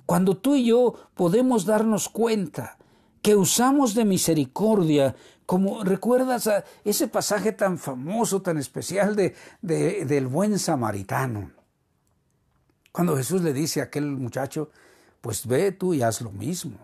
cuando 0.05 0.37
tú 0.37 0.55
y 0.55 0.65
yo 0.65 0.95
podemos 1.13 1.65
darnos 1.65 2.09
cuenta 2.09 2.77
que 3.21 3.35
usamos 3.35 3.93
de 3.93 4.05
misericordia 4.05 5.15
Como 5.45 5.83
recuerdas 5.83 6.47
a 6.47 6.63
ese 6.83 7.07
pasaje 7.07 7.51
tan 7.51 7.77
famoso, 7.77 8.41
tan 8.41 8.57
especial 8.57 9.15
de, 9.15 9.35
del 9.61 10.25
buen 10.25 10.57
samaritano. 10.57 11.51
Cuando 12.95 13.17
Jesús 13.17 13.41
le 13.41 13.51
dice 13.51 13.81
a 13.81 13.83
aquel 13.83 14.05
muchacho, 14.05 14.69
pues 15.19 15.45
ve 15.45 15.73
tú 15.73 15.93
y 15.93 16.01
haz 16.01 16.21
lo 16.21 16.31
mismo. 16.31 16.77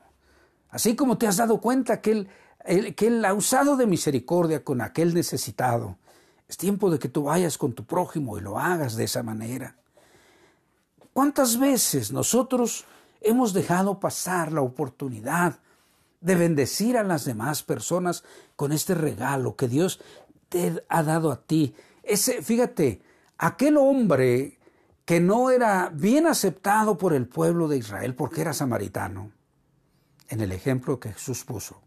Así 0.70 0.94
como 0.94 1.18
te 1.18 1.26
has 1.26 1.38
dado 1.38 1.62
cuenta 1.62 2.02
que 2.02 2.28
él, 2.66 2.96
que 2.96 3.22
ha 3.26 3.34
usado 3.34 3.78
de 3.78 3.88
misericordia 3.88 4.62
con 4.62 4.82
aquel 4.82 5.14
necesitado, 5.14 5.96
es 6.50 6.58
tiempo 6.58 6.92
de 6.92 7.00
que 7.00 7.08
tú 7.08 7.24
vayas 7.24 7.58
con 7.58 7.72
tu 7.72 7.86
prójimo 7.86 8.38
y 8.38 8.42
lo 8.42 8.60
hagas 8.60 8.98
de 8.98 9.06
esa 9.06 9.24
manera. 9.24 9.78
¿Cuántas 11.14 11.58
veces 11.58 12.12
nosotros 12.12 12.84
hemos 13.22 13.54
dejado 13.54 14.02
pasar 14.02 14.52
la 14.52 14.60
oportunidad 14.60 15.60
de 16.20 16.36
bendecir 16.36 16.98
a 16.98 17.04
las 17.04 17.24
demás 17.24 17.64
personas 17.64 18.26
con 18.58 18.74
este 18.74 18.96
regalo 18.96 19.56
que 19.56 19.70
Dios 19.70 20.02
te 20.50 20.84
ha 20.90 21.04
dado 21.04 21.32
a 21.32 21.42
ti. 21.42 21.74
Ese, 22.04 22.42
fíjate, 22.42 23.02
aquel 23.38 23.78
hombre 23.78 24.60
que 25.06 25.20
no 25.20 25.50
era 25.50 25.90
bien 25.94 26.28
aceptado 26.28 26.98
por 26.98 27.14
el 27.14 27.28
pueblo 27.28 27.68
de 27.68 27.78
Israel 27.78 28.16
porque 28.16 28.42
era 28.42 28.54
samaritano, 28.54 29.32
en 30.30 30.42
el 30.42 30.52
ejemplo 30.52 31.00
que 31.00 31.14
Jesús 31.14 31.44
puso, 31.44 31.82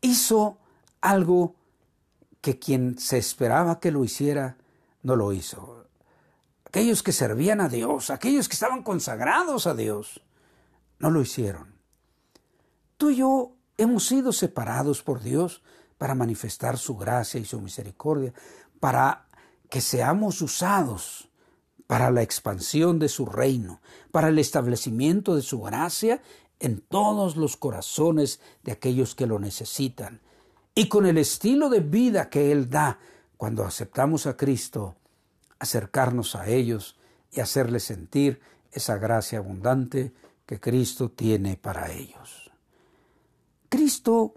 hizo 0.00 0.58
algo 1.00 1.54
que 2.40 2.58
quien 2.58 2.98
se 2.98 3.18
esperaba 3.18 3.80
que 3.80 3.90
lo 3.90 4.04
hiciera 4.04 4.56
no 5.02 5.16
lo 5.16 5.32
hizo. 5.32 5.86
Aquellos 6.66 7.02
que 7.02 7.12
servían 7.12 7.60
a 7.60 7.68
Dios, 7.68 8.10
aquellos 8.10 8.48
que 8.48 8.54
estaban 8.54 8.82
consagrados 8.82 9.66
a 9.66 9.74
Dios, 9.74 10.22
no 10.98 11.10
lo 11.10 11.22
hicieron. 11.22 11.74
Tú 12.96 13.10
y 13.10 13.16
yo 13.16 13.52
hemos 13.76 14.06
sido 14.06 14.32
separados 14.32 15.02
por 15.02 15.22
Dios 15.22 15.62
para 15.96 16.14
manifestar 16.14 16.76
su 16.76 16.96
gracia 16.96 17.40
y 17.40 17.44
su 17.44 17.60
misericordia, 17.60 18.34
para 18.80 19.26
que 19.70 19.80
seamos 19.80 20.42
usados 20.42 21.27
para 21.88 22.10
la 22.10 22.22
expansión 22.22 22.98
de 22.98 23.08
su 23.08 23.24
reino, 23.26 23.80
para 24.12 24.28
el 24.28 24.38
establecimiento 24.38 25.34
de 25.34 25.42
su 25.42 25.62
gracia 25.62 26.22
en 26.60 26.82
todos 26.82 27.36
los 27.36 27.56
corazones 27.56 28.40
de 28.62 28.72
aquellos 28.72 29.14
que 29.14 29.26
lo 29.26 29.38
necesitan. 29.38 30.20
Y 30.74 30.88
con 30.88 31.06
el 31.06 31.16
estilo 31.16 31.70
de 31.70 31.80
vida 31.80 32.28
que 32.28 32.52
Él 32.52 32.68
da 32.68 32.98
cuando 33.38 33.64
aceptamos 33.64 34.26
a 34.26 34.36
Cristo, 34.36 34.96
acercarnos 35.58 36.36
a 36.36 36.46
ellos 36.48 36.96
y 37.32 37.40
hacerles 37.40 37.84
sentir 37.84 38.40
esa 38.70 38.98
gracia 38.98 39.38
abundante 39.38 40.12
que 40.44 40.60
Cristo 40.60 41.10
tiene 41.10 41.56
para 41.56 41.90
ellos. 41.90 42.50
Cristo 43.70 44.34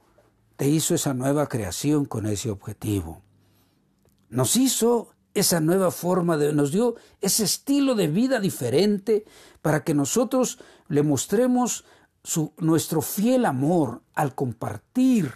te 0.56 0.70
hizo 0.70 0.96
esa 0.96 1.14
nueva 1.14 1.48
creación 1.48 2.06
con 2.06 2.28
ese 2.28 2.50
objetivo. 2.50 3.22
Nos 4.30 4.56
hizo 4.56 5.14
esa 5.34 5.60
nueva 5.60 5.91
forma 5.91 6.38
de, 6.38 6.54
nos 6.54 6.72
dio 6.72 6.96
ese 7.22 7.44
estilo 7.44 7.96
de 7.96 8.08
vida 8.08 8.39
diferente 8.39 9.26
para 9.62 9.84
que 9.84 9.94
nosotros 9.94 10.60
le 10.88 11.04
mostremos 11.04 11.86
nuestro 12.58 13.02
fiel 13.02 13.46
amor 13.46 14.02
al 14.13 14.36
compartir, 14.36 15.34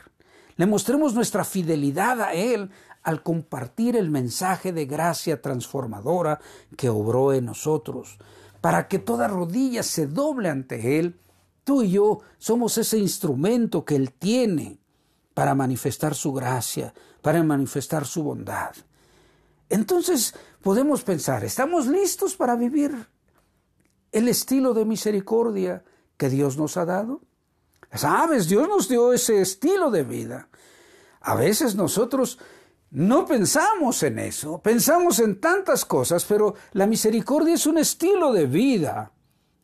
le 0.55 0.65
mostremos 0.65 1.13
nuestra 1.13 1.43
fidelidad 1.43 2.21
a 2.21 2.34
Él 2.34 2.69
al 3.03 3.23
compartir 3.23 3.95
el 3.95 4.10
mensaje 4.10 4.71
de 4.71 4.86
gracia 4.86 5.41
transformadora 5.41 6.39
que 6.77 6.89
obró 6.89 7.34
en 7.34 7.45
nosotros, 7.45 8.17
para 8.62 8.88
que 8.88 8.99
toda 8.99 9.27
rodilla 9.27 9.84
se 9.84 10.08
doble 10.08 10.49
ante 10.49 10.99
Él 10.99 11.19
Tú 11.65 11.81
y 11.81 11.89
yo 11.89 12.19
somos 12.38 12.77
ese 12.77 12.99
instrumento 12.99 13.84
que 13.84 13.95
Él 13.95 14.13
tiene 14.13 14.77
para 15.34 15.55
manifestar 15.55 16.13
su 16.13 16.31
gracia, 16.31 16.93
para 17.23 17.41
manifestar 17.41 18.05
su 18.05 18.21
bondad. 18.21 18.75
Entonces 19.69 20.36
podemos 20.62 21.04
pensar, 21.04 21.43
¿estamos 21.43 21.88
listos 21.88 22.36
para 22.36 22.56
vivir 22.56 23.08
el 24.12 24.28
estilo 24.28 24.73
de 24.73 24.86
misericordia 24.86 25.84
que 26.17 26.30
Dios 26.30 26.58
nos 26.58 26.78
ha 26.78 26.86
dado? 26.86 27.21
Sabes, 27.93 28.47
Dios 28.47 28.67
nos 28.67 28.88
dio 28.88 29.13
ese 29.13 29.41
estilo 29.41 29.89
de 29.89 30.04
vida. 30.04 30.49
A 31.21 31.36
veces 31.36 31.75
nosotros 31.75 32.39
no 32.91 33.25
pensamos 33.25 34.04
en 34.04 34.19
eso, 34.19 34.62
pensamos 34.62 35.19
en 35.19 35.39
tantas 35.39 35.86
cosas, 35.86 36.23
pero 36.25 36.56
la 36.73 36.88
misericordia 36.88 37.56
es 37.56 37.65
un 37.65 37.78
estilo 37.78 38.32
de 38.32 38.45
vida 38.45 39.12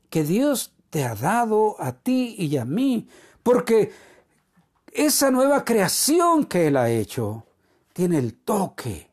que 0.10 0.24
Dios 0.24 0.74
te 0.90 1.06
ha 1.06 1.16
dado 1.16 1.76
a 1.80 1.94
ti 1.94 2.36
y 2.38 2.58
a 2.58 2.66
mí, 2.66 3.08
porque 3.44 3.92
esa 4.92 5.32
nueva 5.32 5.64
creación 5.64 6.46
que 6.46 6.68
Él 6.68 6.78
ha 6.78 6.90
hecho 6.90 7.46
tiene 7.94 8.18
el 8.18 8.34
toque 8.34 9.11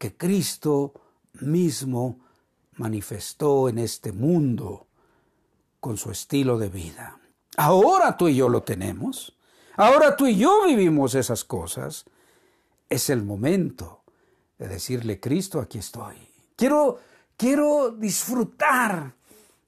que 0.00 0.16
Cristo 0.16 0.94
mismo 1.42 2.20
manifestó 2.76 3.68
en 3.68 3.78
este 3.78 4.12
mundo 4.12 4.86
con 5.78 5.98
su 5.98 6.10
estilo 6.10 6.58
de 6.58 6.70
vida. 6.70 7.20
Ahora 7.58 8.16
tú 8.16 8.26
y 8.26 8.34
yo 8.34 8.48
lo 8.48 8.62
tenemos. 8.62 9.36
Ahora 9.76 10.16
tú 10.16 10.26
y 10.26 10.38
yo 10.38 10.64
vivimos 10.66 11.14
esas 11.14 11.44
cosas. 11.44 12.06
Es 12.88 13.10
el 13.10 13.22
momento 13.22 14.00
de 14.58 14.68
decirle, 14.68 15.20
Cristo, 15.20 15.60
aquí 15.60 15.76
estoy. 15.76 16.16
Quiero, 16.56 16.98
quiero 17.36 17.90
disfrutar 17.90 19.12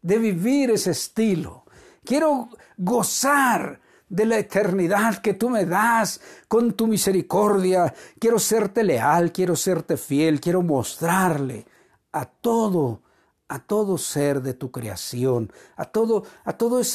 de 0.00 0.16
vivir 0.16 0.70
ese 0.70 0.92
estilo. 0.92 1.64
Quiero 2.04 2.48
gozar 2.78 3.81
de 4.12 4.26
la 4.26 4.38
eternidad 4.38 5.22
que 5.22 5.32
tú 5.32 5.48
me 5.48 5.64
das 5.64 6.20
con 6.46 6.74
tu 6.74 6.86
misericordia. 6.86 7.94
Quiero 8.18 8.38
serte 8.38 8.84
leal, 8.84 9.32
quiero 9.32 9.56
serte 9.56 9.96
fiel, 9.96 10.38
quiero 10.38 10.60
mostrarle 10.60 11.64
a 12.12 12.26
todo, 12.26 13.00
a 13.48 13.58
todo 13.58 13.96
ser 13.96 14.42
de 14.42 14.52
tu 14.52 14.70
creación, 14.70 15.50
a 15.76 15.86
todo, 15.86 16.24
a 16.44 16.58
todos 16.58 16.94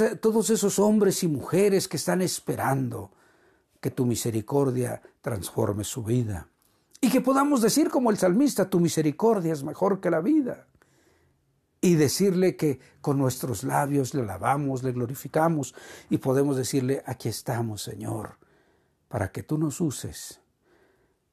esos 0.51 0.77
hombres 0.77 1.23
y 1.23 1.27
mujeres 1.27 1.87
que 1.87 1.97
están 1.97 2.21
esperando 2.21 3.09
que 3.81 3.89
tu 3.89 4.05
misericordia 4.05 5.01
transforme 5.21 5.83
su 5.83 6.03
vida. 6.03 6.47
Y 7.01 7.09
que 7.09 7.21
podamos 7.21 7.61
decir 7.61 7.89
como 7.89 8.11
el 8.11 8.17
salmista, 8.19 8.69
tu 8.69 8.79
misericordia 8.79 9.53
es 9.53 9.63
mejor 9.63 10.01
que 10.01 10.11
la 10.11 10.21
vida 10.21 10.66
y 11.81 11.95
decirle 11.95 12.55
que 12.55 12.79
con 13.01 13.17
nuestros 13.17 13.63
labios 13.63 14.13
le 14.13 14.21
alabamos, 14.21 14.83
le 14.83 14.91
glorificamos 14.91 15.75
y 16.09 16.17
podemos 16.17 16.57
decirle, 16.57 17.03
aquí 17.05 17.29
estamos, 17.29 17.81
Señor, 17.83 18.37
para 19.07 19.31
que 19.31 19.43
tú 19.43 19.57
nos 19.57 19.79
uses. 19.79 20.41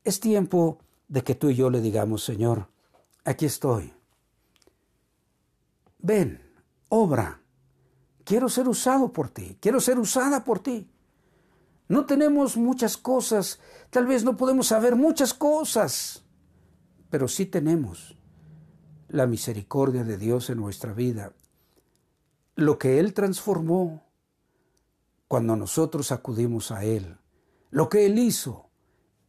Es 0.05 0.21
tiempo 0.21 0.79
de 1.09 1.23
que 1.25 1.35
tú 1.35 1.51
y 1.51 1.55
yo 1.55 1.71
le 1.71 1.81
digamos, 1.81 2.25
Señor, 2.25 2.69
aquí 3.25 3.47
estoy. 3.47 3.93
Ven, 5.99 6.43
obra. 6.89 7.41
Quiero 8.25 8.49
ser 8.49 8.69
usado 8.69 9.13
por 9.13 9.29
ti, 9.29 9.59
quiero 9.61 9.81
ser 9.81 9.99
usada 9.99 10.45
por 10.45 10.61
ti. 10.61 10.91
No 11.89 12.07
tenemos 12.07 12.57
muchas 12.57 12.97
cosas, 12.97 13.61
tal 13.91 14.07
vez 14.07 14.25
no 14.25 14.37
podemos 14.37 14.69
saber 14.69 14.97
muchas 14.97 15.35
cosas, 15.35 16.25
pero 17.11 17.29
sí 17.29 17.45
tenemos 17.45 18.14
la 19.15 19.29
misericordia 19.29 20.03
de 20.03 20.19
Dios 20.19 20.51
en 20.51 20.59
nuestra 20.59 20.93
vida, 20.93 21.33
lo 22.57 22.79
que 22.81 22.99
Él 22.99 23.15
transformó 23.15 24.03
cuando 25.29 25.55
nosotros 25.55 26.11
acudimos 26.11 26.73
a 26.73 26.83
Él, 26.83 27.17
lo 27.71 27.89
que 27.89 28.07
Él 28.07 28.19
hizo 28.19 28.71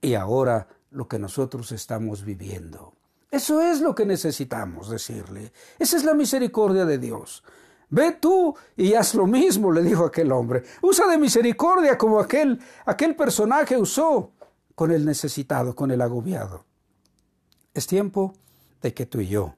y 0.02 0.16
ahora 0.16 0.68
lo 0.90 1.08
que 1.08 1.20
nosotros 1.20 1.72
estamos 1.72 2.26
viviendo. 2.26 2.96
Eso 3.30 3.62
es 3.62 3.80
lo 3.80 3.94
que 3.94 4.08
necesitamos 4.08 4.90
decirle. 4.90 5.54
Esa 5.78 5.98
es 5.98 6.04
la 6.04 6.16
misericordia 6.16 6.86
de 6.86 6.98
Dios. 6.98 7.44
Ve 7.90 8.14
tú 8.14 8.56
y 8.76 8.96
haz 8.96 9.14
lo 9.14 9.28
mismo, 9.28 9.72
le 9.72 9.84
dijo 9.84 10.06
aquel 10.06 10.32
hombre. 10.32 10.64
Usa 10.82 11.06
de 11.06 11.20
misericordia 11.20 11.96
como 11.96 12.20
aquel, 12.20 12.60
aquel 12.88 13.16
personaje 13.16 13.78
usó 13.78 14.32
con 14.74 14.92
el 14.92 15.06
necesitado, 15.06 15.76
con 15.76 15.92
el 15.92 16.02
agobiado. 16.02 16.66
Es 17.76 17.86
tiempo 17.86 18.34
de 18.82 18.92
que 18.92 19.06
tú 19.06 19.20
y 19.20 19.28
yo 19.28 19.56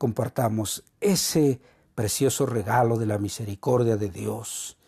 compartamos 0.00 0.82
ese 1.02 1.60
precioso 1.94 2.46
regalo 2.46 2.96
de 2.96 3.04
la 3.04 3.18
misericordia 3.18 3.98
de 3.98 4.08
Dios, 4.08 4.78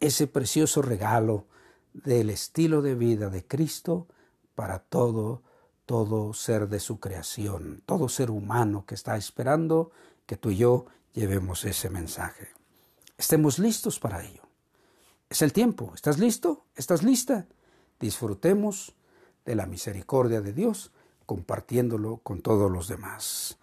ese 0.00 0.26
precioso 0.26 0.80
regalo 0.80 1.44
del 1.92 2.30
estilo 2.30 2.80
de 2.80 2.94
vida 2.94 3.28
de 3.28 3.46
Cristo 3.46 4.06
para 4.54 4.78
todo, 4.78 5.42
todo 5.84 6.32
ser 6.32 6.70
de 6.70 6.80
su 6.80 7.00
creación, 7.00 7.82
todo 7.84 8.08
ser 8.08 8.30
humano 8.30 8.86
que 8.86 8.94
está 8.94 9.18
esperando 9.18 9.90
que 10.24 10.38
tú 10.38 10.48
y 10.48 10.56
yo 10.56 10.86
llevemos 11.12 11.66
ese 11.66 11.90
mensaje. 11.90 12.48
Estemos 13.18 13.58
listos 13.58 14.00
para 14.00 14.24
ello. 14.24 14.44
Es 15.28 15.42
el 15.42 15.52
tiempo. 15.52 15.92
¿Estás 15.94 16.18
listo? 16.18 16.64
¿Estás 16.76 17.02
lista? 17.02 17.46
Disfrutemos 18.00 18.94
de 19.44 19.54
la 19.54 19.66
misericordia 19.66 20.40
de 20.40 20.54
Dios 20.54 20.92
compartiéndolo 21.26 22.20
con 22.22 22.40
todos 22.40 22.70
los 22.70 22.88
demás. 22.88 23.58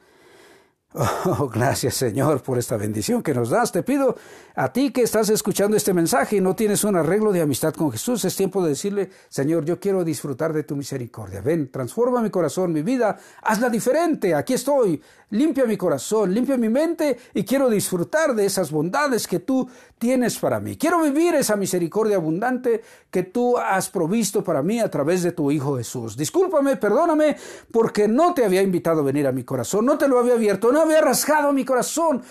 Oh, 1.26 1.48
gracias 1.48 1.96
Señor 1.96 2.44
por 2.44 2.58
esta 2.58 2.78
bendición 2.78 3.24
que 3.24 3.34
nos 3.34 3.50
das. 3.50 3.72
Te 3.72 3.82
pido 3.82 4.16
a 4.56 4.72
ti 4.72 4.92
que 4.92 5.02
estás 5.02 5.30
escuchando 5.30 5.76
este 5.76 5.94
mensaje 5.94 6.36
y 6.38 6.42
no 6.42 6.56
tienes 6.56 6.84
un 6.84 6.96
arreglo 6.96 7.32
de 7.32 7.42
amistad 7.42 7.74
con 7.74 7.92
Jesús, 7.92 8.24
es 8.26 8.36
tiempo 8.36 8.62
de 8.62 8.70
decirle, 8.70 9.10
Señor, 9.30 9.66
yo 9.66 9.80
quiero 9.80 10.04
disfrutar 10.04 10.54
de 10.54 10.64
tu 10.64 10.76
misericordia. 10.76 11.42
Ven, 11.42 11.72
transforma 11.72 12.22
mi 12.22 12.30
corazón, 12.30 12.72
mi 12.72 12.84
vida, 12.84 13.18
hazla 13.42 13.70
diferente. 13.70 14.36
Aquí 14.36 14.54
estoy. 14.54 15.02
Limpia 15.34 15.66
mi 15.66 15.78
corazón, 15.78 16.32
limpia 16.32 16.58
mi 16.58 16.70
mente 16.70 17.18
y 17.34 17.44
quiero 17.44 17.68
disfrutar 17.68 18.36
de 18.36 18.46
esas 18.46 18.70
bondades 18.70 19.28
que 19.28 19.40
tú 19.40 19.68
tienes 19.98 20.38
para 20.38 20.60
mí. 20.60 20.78
Quiero 20.78 21.02
vivir 21.02 21.34
esa 21.34 21.56
misericordia 21.56 22.18
abundante 22.18 22.84
que 23.10 23.24
tú 23.24 23.58
has 23.58 23.90
provisto 23.90 24.44
para 24.44 24.62
mí 24.62 24.80
a 24.80 24.92
través 24.92 25.24
de 25.24 25.32
tu 25.32 25.50
Hijo 25.50 25.78
Jesús. 25.78 26.16
Discúlpame, 26.16 26.76
perdóname, 26.76 27.36
porque 27.72 28.08
no 28.08 28.36
te 28.36 28.46
había 28.46 28.62
invitado 28.62 29.00
a 29.00 29.04
venir 29.04 29.26
a 29.26 29.32
mi 29.32 29.44
corazón, 29.44 29.88
no 29.88 29.98
te 29.98 30.08
lo 30.08 30.20
había 30.20 30.34
abierto, 30.34 30.72
no 30.72 30.83
había 30.84 31.02
rasgado 31.02 31.52
mi 31.54 31.66
corazón. 31.66 32.24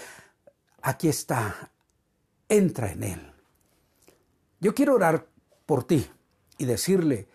Aquí 0.82 1.08
está, 1.08 1.70
entra 2.48 2.92
en 2.92 3.02
él. 3.04 3.32
Yo 4.60 4.74
quiero 4.74 4.94
orar 4.94 5.26
por 5.66 5.84
ti 5.84 6.08
y 6.58 6.64
decirle 6.64 7.28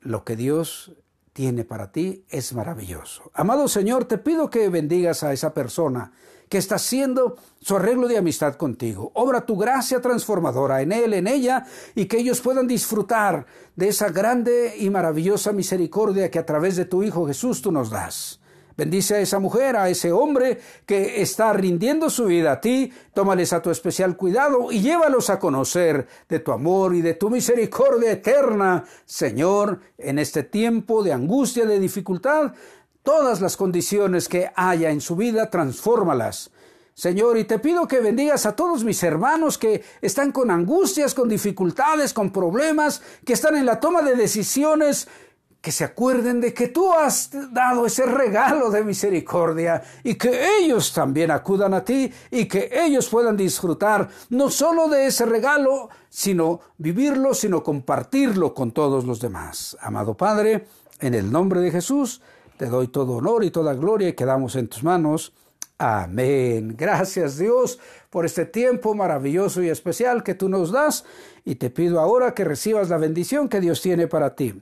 lo 0.00 0.24
que 0.24 0.36
Dios 0.36 0.92
tiene 1.32 1.64
para 1.64 1.90
ti 1.90 2.24
es 2.28 2.52
maravilloso. 2.54 3.30
Amado 3.34 3.66
Señor, 3.68 4.04
te 4.04 4.18
pido 4.18 4.50
que 4.50 4.68
bendigas 4.68 5.22
a 5.22 5.32
esa 5.32 5.52
persona 5.52 6.12
que 6.48 6.58
está 6.58 6.76
haciendo 6.76 7.36
su 7.60 7.76
arreglo 7.76 8.06
de 8.06 8.18
amistad 8.18 8.54
contigo. 8.54 9.10
Obra 9.14 9.44
tu 9.44 9.56
gracia 9.56 10.00
transformadora 10.00 10.82
en 10.82 10.92
él, 10.92 11.14
en 11.14 11.26
ella, 11.26 11.66
y 11.94 12.06
que 12.06 12.18
ellos 12.18 12.40
puedan 12.40 12.68
disfrutar 12.68 13.46
de 13.74 13.88
esa 13.88 14.10
grande 14.10 14.74
y 14.78 14.90
maravillosa 14.90 15.52
misericordia 15.52 16.30
que 16.30 16.38
a 16.38 16.46
través 16.46 16.76
de 16.76 16.84
tu 16.84 17.02
Hijo 17.02 17.26
Jesús 17.26 17.60
tú 17.60 17.72
nos 17.72 17.90
das. 17.90 18.40
Bendice 18.76 19.14
a 19.14 19.20
esa 19.20 19.38
mujer, 19.38 19.76
a 19.76 19.88
ese 19.88 20.10
hombre 20.10 20.58
que 20.84 21.22
está 21.22 21.52
rindiendo 21.52 22.10
su 22.10 22.26
vida 22.26 22.52
a 22.52 22.60
ti. 22.60 22.92
Tómales 23.12 23.52
a 23.52 23.62
tu 23.62 23.70
especial 23.70 24.16
cuidado 24.16 24.72
y 24.72 24.80
llévalos 24.80 25.30
a 25.30 25.38
conocer 25.38 26.08
de 26.28 26.40
tu 26.40 26.50
amor 26.50 26.94
y 26.94 27.00
de 27.00 27.14
tu 27.14 27.30
misericordia 27.30 28.10
eterna. 28.12 28.84
Señor, 29.04 29.80
en 29.96 30.18
este 30.18 30.42
tiempo 30.42 31.04
de 31.04 31.12
angustia, 31.12 31.66
de 31.66 31.78
dificultad, 31.78 32.52
todas 33.04 33.40
las 33.40 33.56
condiciones 33.56 34.28
que 34.28 34.50
haya 34.56 34.90
en 34.90 35.00
su 35.00 35.14
vida, 35.14 35.50
transfórmalas. 35.50 36.50
Señor, 36.94 37.38
y 37.38 37.44
te 37.44 37.58
pido 37.58 37.88
que 37.88 38.00
bendigas 38.00 38.46
a 38.46 38.54
todos 38.54 38.84
mis 38.84 39.02
hermanos 39.02 39.58
que 39.58 39.82
están 40.00 40.30
con 40.30 40.50
angustias, 40.50 41.12
con 41.12 41.28
dificultades, 41.28 42.12
con 42.12 42.32
problemas, 42.32 43.02
que 43.24 43.32
están 43.32 43.56
en 43.56 43.66
la 43.66 43.80
toma 43.80 44.02
de 44.02 44.14
decisiones 44.14 45.08
que 45.64 45.72
se 45.72 45.84
acuerden 45.84 46.42
de 46.42 46.52
que 46.52 46.68
tú 46.68 46.92
has 46.92 47.30
dado 47.50 47.86
ese 47.86 48.04
regalo 48.04 48.70
de 48.70 48.84
misericordia 48.84 49.82
y 50.02 50.14
que 50.16 50.58
ellos 50.58 50.92
también 50.92 51.30
acudan 51.30 51.72
a 51.72 51.82
ti 51.82 52.12
y 52.30 52.44
que 52.44 52.68
ellos 52.70 53.08
puedan 53.08 53.34
disfrutar 53.34 54.06
no 54.28 54.50
solo 54.50 54.90
de 54.90 55.06
ese 55.06 55.24
regalo, 55.24 55.88
sino 56.10 56.60
vivirlo, 56.76 57.32
sino 57.32 57.62
compartirlo 57.62 58.52
con 58.52 58.72
todos 58.72 59.06
los 59.06 59.20
demás. 59.20 59.74
Amado 59.80 60.14
Padre, 60.14 60.66
en 61.00 61.14
el 61.14 61.32
nombre 61.32 61.60
de 61.60 61.70
Jesús, 61.70 62.20
te 62.58 62.66
doy 62.66 62.88
todo 62.88 63.14
honor 63.14 63.42
y 63.42 63.50
toda 63.50 63.72
gloria 63.72 64.10
y 64.10 64.12
quedamos 64.12 64.56
en 64.56 64.68
tus 64.68 64.84
manos. 64.84 65.32
Amén. 65.78 66.74
Gracias 66.76 67.38
Dios 67.38 67.78
por 68.10 68.26
este 68.26 68.44
tiempo 68.44 68.94
maravilloso 68.94 69.62
y 69.62 69.70
especial 69.70 70.24
que 70.24 70.34
tú 70.34 70.50
nos 70.50 70.72
das 70.72 71.06
y 71.42 71.54
te 71.54 71.70
pido 71.70 72.00
ahora 72.00 72.34
que 72.34 72.44
recibas 72.44 72.90
la 72.90 72.98
bendición 72.98 73.48
que 73.48 73.62
Dios 73.62 73.80
tiene 73.80 74.08
para 74.08 74.34
ti. 74.34 74.60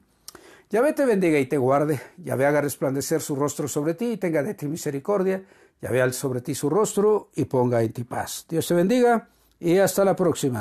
Yahvé 0.72 0.94
te 0.94 1.04
bendiga 1.04 1.38
y 1.38 1.44
te 1.44 1.58
guarde. 1.58 2.00
Yahvé 2.16 2.46
haga 2.46 2.62
resplandecer 2.62 3.20
su 3.20 3.37
rostro 3.37 3.68
sobre 3.68 3.92
ti 3.92 4.12
y 4.12 4.16
tenga 4.16 4.42
de 4.42 4.54
ti 4.54 4.66
misericordia. 4.66 5.44
Yahvé 5.82 6.00
al 6.00 6.14
sobre 6.14 6.40
ti 6.40 6.54
su 6.54 6.70
rostro 6.70 7.28
y 7.37 7.44
ponga 7.44 7.82
en 7.82 7.92
ti 7.92 8.04
paz. 8.04 8.46
Dios 8.48 8.66
te 8.66 8.72
bendiga 8.72 9.28
y 9.61 9.76
hasta 9.76 10.02
la 10.02 10.16
próxima. 10.16 10.50